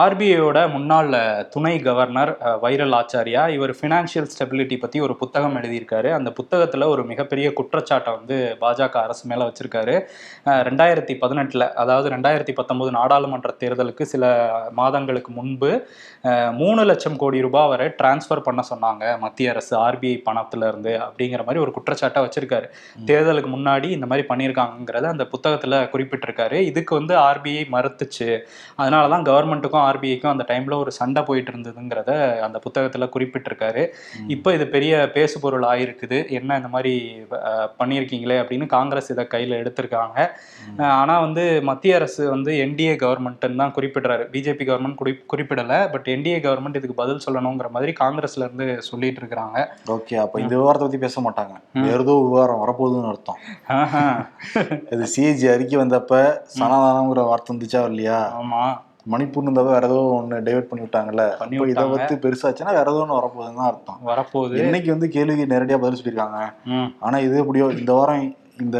ஆர்பிஐயோட 0.00 0.58
முன்னாள் 0.72 1.14
துணை 1.54 1.74
கவர்னர் 1.78 2.32
வைரல் 2.62 2.94
ஆச்சாரியா 2.98 3.42
இவர் 3.56 3.72
ஃபினான்ஷியல் 3.80 4.28
ஸ்டெபிலிட்டி 4.32 4.76
பத்தி 4.80 5.00
ஒரு 5.06 5.16
புத்தகம் 5.16 5.56
எழுதியிருக்காரு. 5.56 6.10
அந்த 6.18 6.32
புத்தகத்துல 6.38 6.88
ஒரு 6.94 7.04
மிகப்பெரிய 7.04 7.52
குற்றச்சாட்டை 7.52 8.12
வந்து 8.18 8.38
பாஜக 8.60 8.96
அரசு 9.06 9.24
மேல 9.28 9.46
வச்சிருக்காரு. 9.48 9.96
ரெண்டாயிரத்தி 10.68 11.16
பதினெட்டுல 11.22 11.66
அதாவது 11.84 12.08
ரெண்டாயிரத்தி 12.14 12.54
பத்தொன்பது 12.54 12.90
நாடாளுமன்ற 12.90 13.50
தேர்தலுக்கு 13.64 14.06
சில 14.12 14.24
மாதங்களுக்கு 14.80 15.32
முன்பு 15.32 15.72
மூணு 16.60 16.82
லட்சம் 16.84 17.16
கோடி 17.16 17.40
ரூபாய் 17.40 17.68
வரை 17.68 17.86
டிரான்ஸ்ஃபர் 18.00 18.44
பண்ண 18.48 18.62
சொன்னாங்க 18.70 19.04
மத்திய 19.18 19.50
அரசு 19.50 19.74
ஆர்பிஐ 19.86 20.16
பணத்துல 20.28 20.68
இருந்து 20.68 20.92
அப்படிங்கிற 21.06 21.42
மாதிரி 21.46 21.62
ஒரு 21.64 21.72
குற்றச்சாட்டை 21.72 22.22
வச்சிருக்காரு. 22.24 22.66
தேர்தலுக்கு 23.06 23.50
முன்னாடி 23.56 23.88
இந்த 23.90 24.06
மாதிரி 24.06 24.26
பண்ணியிருக்காங்கிறத 24.28 25.06
அந்த 25.14 25.26
புத்தகத்துல 25.32 25.80
குறிப்பிட்டிருக்காரு. 25.92 26.58
இதுக்கு 26.70 26.92
வந்து 26.98 27.14
ஆர்பிஐ 27.16 27.64
மறுத்துச்சு. 27.74 28.28
அதனால 28.76 29.04
தான் 29.08 29.26
கவர்மெண்ட்டுக்கும் 29.26 29.84
ஆர்பிஐக்கும் 29.86 30.32
அந்த 30.32 30.44
டைம்ல 30.48 30.76
ஒரு 30.82 30.92
சண்டை 30.92 31.22
போயிட்டு 31.22 31.52
இருந்ததுங்கிறத 31.52 32.10
அந்த 32.46 32.58
புத்தகத்துல 32.64 33.08
குறிப்பிட்டிருக்காரு. 33.14 33.82
இப்போ 34.34 34.48
இது 34.54 34.66
பெரிய 34.68 34.88
பேசுபொருள் 35.16 35.66
ஆயிருக்குது. 35.70 36.00
என்ன 36.38 36.56
இந்த 36.60 36.70
மாதிரி 36.70 36.94
பண்ணியிருக்கீங்களே 37.78 38.36
அப்படின்னு 38.42 38.66
காங்கிரஸ் 38.72 39.10
இதை 39.10 39.24
கையில 39.32 39.60
எடுத்திருக்காங்க. 39.62 40.18
அஹ், 40.78 40.94
ஆனா 41.00 41.14
வந்து 41.20 41.42
மத்திய 41.70 41.98
அரசு 41.98 42.22
வந்து 42.30 42.52
என்டிஏ 42.64 42.94
கவர்மெண்ட்னு 43.02 43.20
தான் 43.62 43.74
குறிப்பிடுறாரு. 43.76 44.24
பிஜேபி 44.32 44.64
கவர்மெண்ட் 44.68 45.00
குறி 45.00 45.14
குறிப்பிடல. 45.32 45.60
பட் 45.92 46.08
என்டிஏ 46.14 46.38
கவர்மெண்ட் 46.44 46.78
இதுக்கு 46.80 47.00
பதில் 47.00 47.24
சொல்லணுங்கிற 47.26 47.40
மாதிரி 47.72 47.92
காங்கிரஸ்ல 48.00 48.46
இருந்து 48.46 48.66
சொல்லிட்டு 48.88 49.20
இருக்கிறாங்க 49.22 49.58
ஓகே 49.92 50.16
அப்ப 50.22 50.40
இந்த 50.42 50.54
விவகாரத்தை 50.56 50.86
பத்தி 50.86 51.00
பேச 51.00 51.20
மாட்டாங்க. 51.22 51.54
ஏதோ 51.92 52.12
விவகாரம் 52.22 52.62
வரப்போகுதுன்னு 52.62 53.10
அர்த்தம். 53.12 53.40
இது 54.92 55.04
சிஏஜி 55.12 55.46
அறிக்கை 55.52 55.76
வந்தப்ப 55.80 56.14
சனாதானங்கிற 56.56 57.20
வார்த்தை 57.26 57.50
வந்துச்சா 57.52 57.80
இல்லையா? 57.90 58.18
ஆமா. 58.52 58.62
மணிப்பூர் 59.08 59.44
இருந்தப்ப 59.44 59.70
வேற 59.70 59.86
ஏதோ 59.86 60.00
ஒண்ணு 60.16 60.36
டைவர்ட் 60.46 60.68
பண்ணி 60.68 60.84
விட்டாங்கல்ல. 60.84 61.22
இதை. 61.64 61.84
பத்தி 61.92 62.14
பெருசாச்சுன்னா 62.24 62.72
வேற 62.72 62.90
ஏதோ 62.90 63.00
ஒண்ணு 63.02 63.18
வரப்போகுதுன்னு 63.18 63.56
தான் 63.56 63.66
அர்த்தம். 63.66 63.98
வரப்போகுது. 64.04 64.54
இன்னைக்கு 64.62 64.90
வந்து 64.90 65.08
கேள்விக்கு 65.08 65.54
நேரடியா 65.54 65.78
பதில் 65.78 65.98
சொல்லியிருக்காங்க. 66.00 66.38
ஆனா 67.00 67.18
இது 67.18 67.38
எப்படியோ 67.38 67.70
இந்த 67.78 67.92
வாரம் 67.92 68.22
இந்த 68.60 68.78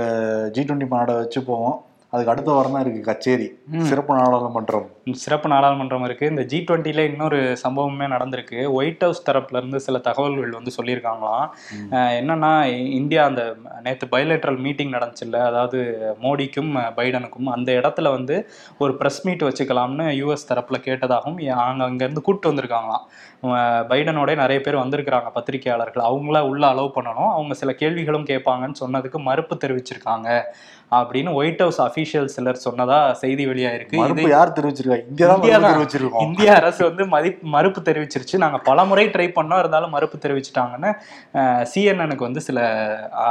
ஜி 0.55 0.62
டுவெண்ட்டி 0.62 0.88
மாநாடை 0.88 1.14
வச்சு 1.14 1.44
போவோம். 1.44 1.77
அதுக்கு 2.12 2.33
அடுத்த 2.33 2.51
வாரம் 2.53 2.75
தான் 2.77 2.83
இருக்கு 2.85 3.01
கச்சேரி. 3.01 3.46
சிறப்பு 3.88 4.12
நாடாளுமன்றம். 4.16 4.88
சிறப்பு 5.22 5.48
நாடாளுமன்றம் 5.48 6.05
இருக்கு. 6.05 6.25
இந்த 6.33 6.42
ஜி 6.51 6.59
டுவெண்ட்டில 6.68 7.05
இன்னொரு 7.11 7.38
சம்பவமே 7.62 8.07
நடந்திருக்கு. 8.14 8.59
ஒயிட் 8.70 9.05
ஹவுஸ் 9.05 9.22
தரப்புல 9.29 9.61
இருந்து 9.61 9.79
சில 9.81 9.98
தகவல்கள் 9.98 10.57
வந்து 10.59 10.72
சொல்லியிருக்காங்களாம். 10.79 11.46
என்னன்னா 12.18 12.51
இந்தியா 12.98 13.22
அந்த 13.31 13.44
நேற்று 13.83 14.09
பைலேட்ரல் 14.14 14.59
மீட்டிங் 14.59 14.92
நடந்துச்சுல்ல 14.96 15.40
அதாவது 15.51 15.79
மோடிக்கும் 16.22 16.72
பைடனுக்கும் 16.98 17.48
அந்த 17.57 17.72
இடத்துல 17.72 18.11
வந்து 18.16 18.37
ஒரு 18.79 18.94
ப்ரெஸ் 19.01 19.22
மீட் 19.22 19.46
வச்சுக்கலாம்னு 19.48 20.09
யூஎஸ் 20.20 20.48
தரப்புல 20.51 20.81
கேட்டதாகவும் 20.88 21.40
அங்க 21.66 21.88
அங்கேருந்து 21.88 22.25
கூப்பிட்டு 22.29 22.53
வந்திருக்காங்களாம். 22.53 23.07
பைடனோட 23.90 24.31
நிறைய 24.42 24.59
பேர் 24.66 24.83
வந்திருக்கிறாங்க 24.83 25.31
பத்திரிகையாளர்கள். 25.38 26.05
அவங்கள 26.11 26.40
உள்ள 26.51 26.64
அலோவ் 26.72 26.94
பண்ணணும். 26.98 27.33
அவங்க 27.37 27.55
சில 27.62 27.72
கேள்விகளும் 27.83 28.29
கேட்பாங்கன்னு 28.31 28.81
சொன்னதுக்கு 28.85 29.18
மறுப்பு 29.31 29.57
தெரிவிச்சிருக்காங்க. 29.64 30.29
அப்படின்னு 30.98 31.31
ஒயிட் 31.40 31.62
ஹவுஸ் 31.64 31.81
அஃபீஷியல் 31.87 32.28
சிலர் 32.35 32.59
சொன்னதா 32.64 32.98
செய்தி 33.22 33.44
வெளியாயிருக்கு. 33.50 33.96
யார் 34.33 34.52
தெரிவிச்சிருக்கா? 34.59 34.98
இந்தியா 36.26 36.55
அரசு 36.61 36.83
வந்து 36.88 37.07
மதிப் 37.14 37.38
மறுப்பு 37.55 37.83
தெரிவிச்சிருச்சு. 37.88 38.37
நாங்க 38.44 38.59
பல 38.68 38.85
முறை 38.90 39.07
ட்ரை 39.14 39.28
பண்ணோம். 39.38 39.61
இருந்தாலும் 39.62 39.94
மறுப்பு 39.96 40.18
தெரிவிச்சிட்டாங்கன்னு 40.24 40.92
சிஎன்எனுக்கு 41.72 42.26
வந்து 42.28 42.42
சில 42.48 42.61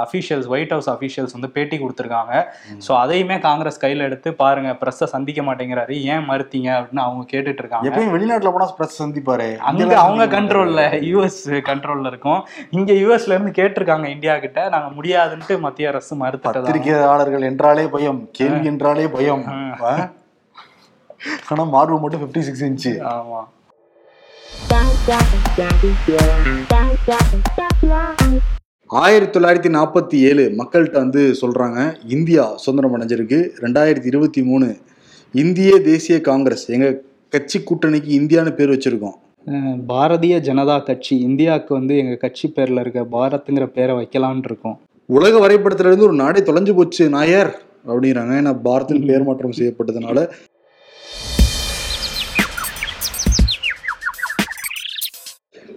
அஃபீஷியல்ஸ் 0.03 0.49
ஒயிட் 0.53 0.73
ஹவுஸ் 0.75 0.89
அஃபீஷியல்ஸ் 0.95 1.35
வந்து 1.37 1.51
பேட்டி 1.57 1.79
கொடுத்துருக்காங்க. 1.83 2.33
ஸோ 2.87 2.91
அதையுமே 3.03 3.39
காங்கிரஸ் 3.47 3.81
கையில 3.85 4.07
எடுத்து 4.09 4.29
பாருங்க 4.43 4.71
பிரஸ்ஸை 4.81 5.09
சந்திக்க 5.15 5.41
மாட்டேங்கிறாரு. 5.49 5.95
ஏன் 6.13 6.27
மறுத்தீங்க 6.29 6.69
அப்படின்னு 6.77 7.03
அவங்க 7.07 7.23
கேட்டுட்டு 7.33 7.61
இருக்காங்க 7.63 7.89
எப்பயும் 7.91 8.13
வெளிநாட்டுல 8.15 8.53
போனா 8.57 8.69
பிரஸ் 8.79 8.99
சந்திப்பாரு. 9.03 9.49
அங்க 9.69 9.99
அவங்க 10.05 10.25
கண்ட்ரோல்ல 10.37 10.81
யூஎஸ் 11.11 11.41
கண்ட்ரோல்ல 11.69 12.11
இருக்கும். 12.13 12.41
இங்க 12.79 12.91
யூஎஸ்ல 13.01 13.35
இருந்து 13.35 13.53
கேட்டிருக்காங்க 13.61 14.07
இந்தியா 14.15 14.35
கிட்ட. 14.45 14.69
நாங்க 14.75 14.89
முடியாதுன்ட்டு 14.97 15.59
மத்திய 15.67 15.89
அரசு 15.93 16.13
மறுத்துட்டதா? 16.23 16.65
பத்திரிகையாளர்கள் 16.67 17.49
என்றாலே 17.51 17.85
பயம் 17.95 18.21
கேள்வி 18.39 18.65
என்றாலே 18.73 19.07
பயம்? 19.15 19.45
ஆனா 21.49 21.63
மார்பு 21.73 21.97
மட்டும் 22.03 22.21
56 22.25 22.45
சிக்ஸ் 22.49 22.67
இன்ச்சு 22.69 22.93
ஆமா. 23.15 23.41
ஆயிரத்தி 28.89 29.33
தொள்ளாயிரத்தி 29.35 29.69
நாற்பத்தி 29.75 30.17
ஏழு 30.29 30.43
மக்கள்கிட்ட 30.59 30.97
வந்து 31.03 31.21
சொல்றாங்க 31.41 31.79
இந்தியா 32.15 32.45
சுதந்திரம் 32.63 32.95
அடைஞ்சிருக்கு. 32.95 33.39
ரெண்டாயிரத்தி 33.63 34.09
இருபத்தி 34.11 34.41
மூணு 34.49 34.67
இந்திய 35.33 35.71
தேசிய 35.89 36.15
காங்கிரஸ் 36.29 36.65
எங்க 36.75 36.87
கட்சி 37.33 37.59
கூட்டணிக்கு 37.59 38.11
இந்தியான்னு 38.19 38.53
பேர் 38.59 38.73
வச்சிருக்கோம். 38.75 39.17
பாரதிய 39.91 40.35
ஜனதா 40.47 40.77
கட்சி 40.89 41.13
இந்தியாவுக்கு 41.27 41.71
வந்து 41.79 41.93
எங்க 42.01 42.15
கட்சி 42.23 42.47
பேர்ல 42.55 42.83
இருக்க 42.85 43.01
பாரத்ங்கிற 43.15 43.65
பேரை 43.77 43.93
வைக்கலாம்னு 43.99 44.49
இருக்கோம். 44.51 44.77
உலக 45.15 45.33
வரைபடத்துல 45.43 45.89
இருந்து 45.89 46.05
ஒரு 46.07 46.13
நாடே 46.13 46.39
தொலைஞ்சு 46.39 46.73
போச்சு 46.75 47.03
நாயர் 47.09 47.49
அப்படிங்கிறாங்க. 47.87 48.33
ஏன்னா 48.39 48.51
பாரத்தின் 48.61 49.05
பேர் 49.05 49.23
மாற்றம் 49.23 49.55
செய்யப்பட்டதுனால. 49.57 50.17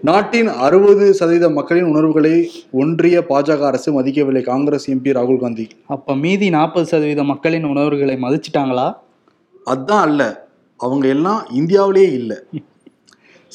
நாட்டின் 0.08 0.48
அறுபது 0.66 1.14
சதவீத 1.14 1.48
மக்களின் 1.50 1.84
உணர்வுகளை 1.84 2.34
ஒன்றிய 2.70 3.18
பாஜக 3.28 3.64
அரசு 3.70 3.90
மதிக்கவில்லை 3.96 4.42
காங்கிரஸ் 4.42 4.86
எம்பி 4.90 5.16
ராகுல் 5.18 5.40
காந்தி. 5.40 5.66
அப்ப 5.86 6.16
மீதி 6.16 6.50
நாற்பது 6.50 6.86
சதவீத 6.86 7.24
மக்களின் 7.24 7.64
உணர்வுகளை 7.64 8.16
மதிச்சிட்டாங்களா? 8.16 8.86
அதான் 9.74 10.04
அல்ல. 10.08 10.22
அவங்க 10.80 11.08
எல்லாம் 11.08 11.42
இந்தியாவிலேயே 11.50 12.12
இல்லை. 12.12 12.38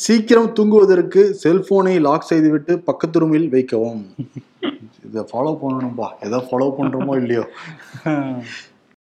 சீக்கிரம் 0.03 0.51
தூங்குவதற்கு 0.57 1.21
செல்போனை 1.43 1.93
லாக் 2.05 2.27
செய்துவிட்டு 2.29 2.73
பக்கத்து 2.89 3.19
ரூமில் 3.21 3.47
வைக்கவும். 3.55 4.03
இதை 5.07 5.21
ஃபாலோ 5.31 5.51
பண்ணணும்பா. 5.63 6.07
எதை 6.25 6.39
ஃபாலோ 6.47 6.67
பண்றோமோ 6.77 7.15
இல்லையோ. 7.21 7.45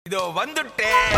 இதோ 0.10 0.24
வந்துட்டேன். 0.40 1.14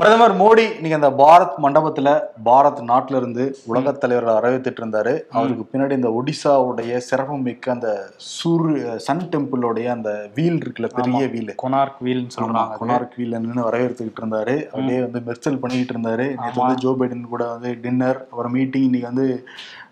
பிரதமர் 0.00 0.32
மோடி 0.38 0.62
இன்னைக்கு 0.68 0.96
அந்த 0.96 1.08
பாரத் 1.18 1.58
மண்டபத்துல 1.64 2.08
பாரத் 2.44 2.80
நாட்டுல 2.88 3.18
இருந்து 3.18 3.44
உலகத் 3.68 4.00
தலைவர்களை 4.02 4.32
வரவேற்றுட்டு 4.34 4.80
இருந்தாரு 4.82 5.12
அவருக்கு 5.32 5.64
பின்னாடி 5.66 5.92
இந்த 5.92 6.10
ஒடிசாவுடைய 6.16 6.96
சிறப்பு 7.08 7.36
மிக்க 7.42 7.72
அந்த 7.72 7.90
சூர் 8.30 8.64
சன் 9.04 9.22
டெம்பிளோடைய 9.32 9.86
அந்த 9.92 10.10
வீல் 10.34 10.58
இருக்குல்ல 10.58 10.90
பெரிய 10.96 11.20
வீல். 11.34 11.52
கொனார்க் 11.56 12.00
வீல்னு 12.06 12.34
சொல்றாங்க 12.36 12.78
கொனார்க் 12.80 13.14
வீல் 13.14 13.36
நின்று 13.36 13.68
வரவேற்றுக்கிட்டு 13.68 14.22
இருந்தாரு 14.22 14.56
அப்படியே 14.68 14.98
வந்து 15.00 15.22
மெர்சல் 15.28 15.60
பண்ணிக்கிட்டு 15.62 15.96
இருந்தாரு 15.96 16.26
நேற்று 16.34 16.62
வந்து 16.62 16.82
ஜோ 16.84 16.94
பைடன் 16.98 17.24
கூட 17.28 17.46
வந்து 17.52 17.72
டின்னர் 17.80 18.20
அப்புறம் 18.24 18.56
மீட்டிங் 18.58 18.88
இன்னைக்கு 18.88 19.10
வந்து 19.12 19.28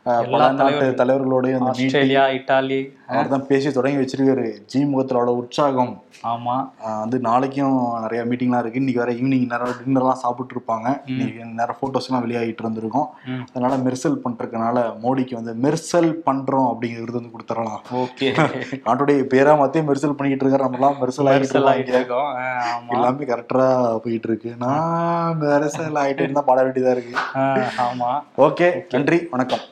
பல 0.04 0.52
நாட்டு 0.52 0.56
தலைவர்கள். 0.56 0.94
தலைவர்களோடய 1.00 1.58
ஆஸ்திரேலியா 1.64 2.24
இட்டாலி 2.26 2.78
அவர் 3.06 3.28
தான் 3.28 3.46
பேசி 3.46 3.72
தொடங்கி 3.72 3.98
வச்சிருக்காரு. 3.98 4.64
ஜி 4.66 4.84
முகத்தில் 4.84 5.16
அவ்வளோ 5.16 5.34
உற்சாகம். 5.42 6.02
ஆமா. 6.22 6.54
வந்து 7.00 7.18
நாளைக்கும் 7.18 8.00
நிறைய 8.00 8.24
மீட்டிங்லாம் 8.24 8.58
இருக்கு. 8.58 8.74
இன்னைக்கு 8.74 9.04
வேற 9.04 9.12
ஈவினிங் 9.12 9.48
நேரம் 9.48 9.68
டின்னர்லாம் 9.68 10.20
சாப்பிட்டு 10.24 10.54
இருப்பாங்க. 10.54 11.00
இன்னைக்கு 11.06 11.44
நிறைய 11.44 11.74
ஃபோட்டோஸ்லாம் 11.80 12.22
வெளியாகிட்டு 12.26 12.60
இருந்திருக்கும். 12.60 13.08
அதனால 13.54 13.76
மெர்சல் 13.76 14.18
பண்றதுனால 14.24 14.78
மோடிக்கு 15.02 15.38
வந்து 15.40 15.54
மெர்சல் 15.54 16.10
பண்றோம் 16.26 16.68
அப்படிங்கிற 16.72 17.00
விருது 17.00 17.20
வந்து 17.20 17.32
கொடுத்துடலாம். 17.34 17.80
ஓகே. 17.92 18.28
நாட்டுடைய 18.86 19.20
பேரா 19.34 19.54
மாத்தி 19.60 19.80
மெர்சல் 19.88 20.12
பண்ணிக்கிட்டு 20.12 20.46
இருக்காரு. 20.46 20.68
நம்மலாம் 20.68 20.98
மெர்சல் 21.02 21.30
ஆகிட்டு 21.32 21.88
இருக்கோம். 21.88 22.30
எல்லாமே 22.88 23.24
கரெக்டா 23.24 23.66
போயிட்டு 23.98 24.28
இருக்கு. 24.28 24.54
நான் 24.58 25.40
மெர்சல் 25.40 26.00
ஆகிட்டு 26.04 26.20
இருந்தா 26.20 26.40
பாட 26.40 26.62
வேண்டியதா 26.62 26.90
இருக்கு. 26.90 27.16
ஆமா. 27.88 28.10
ஓகே. 28.38 28.68
நன்றி 28.90 29.28
வணக்கம். 29.30 29.64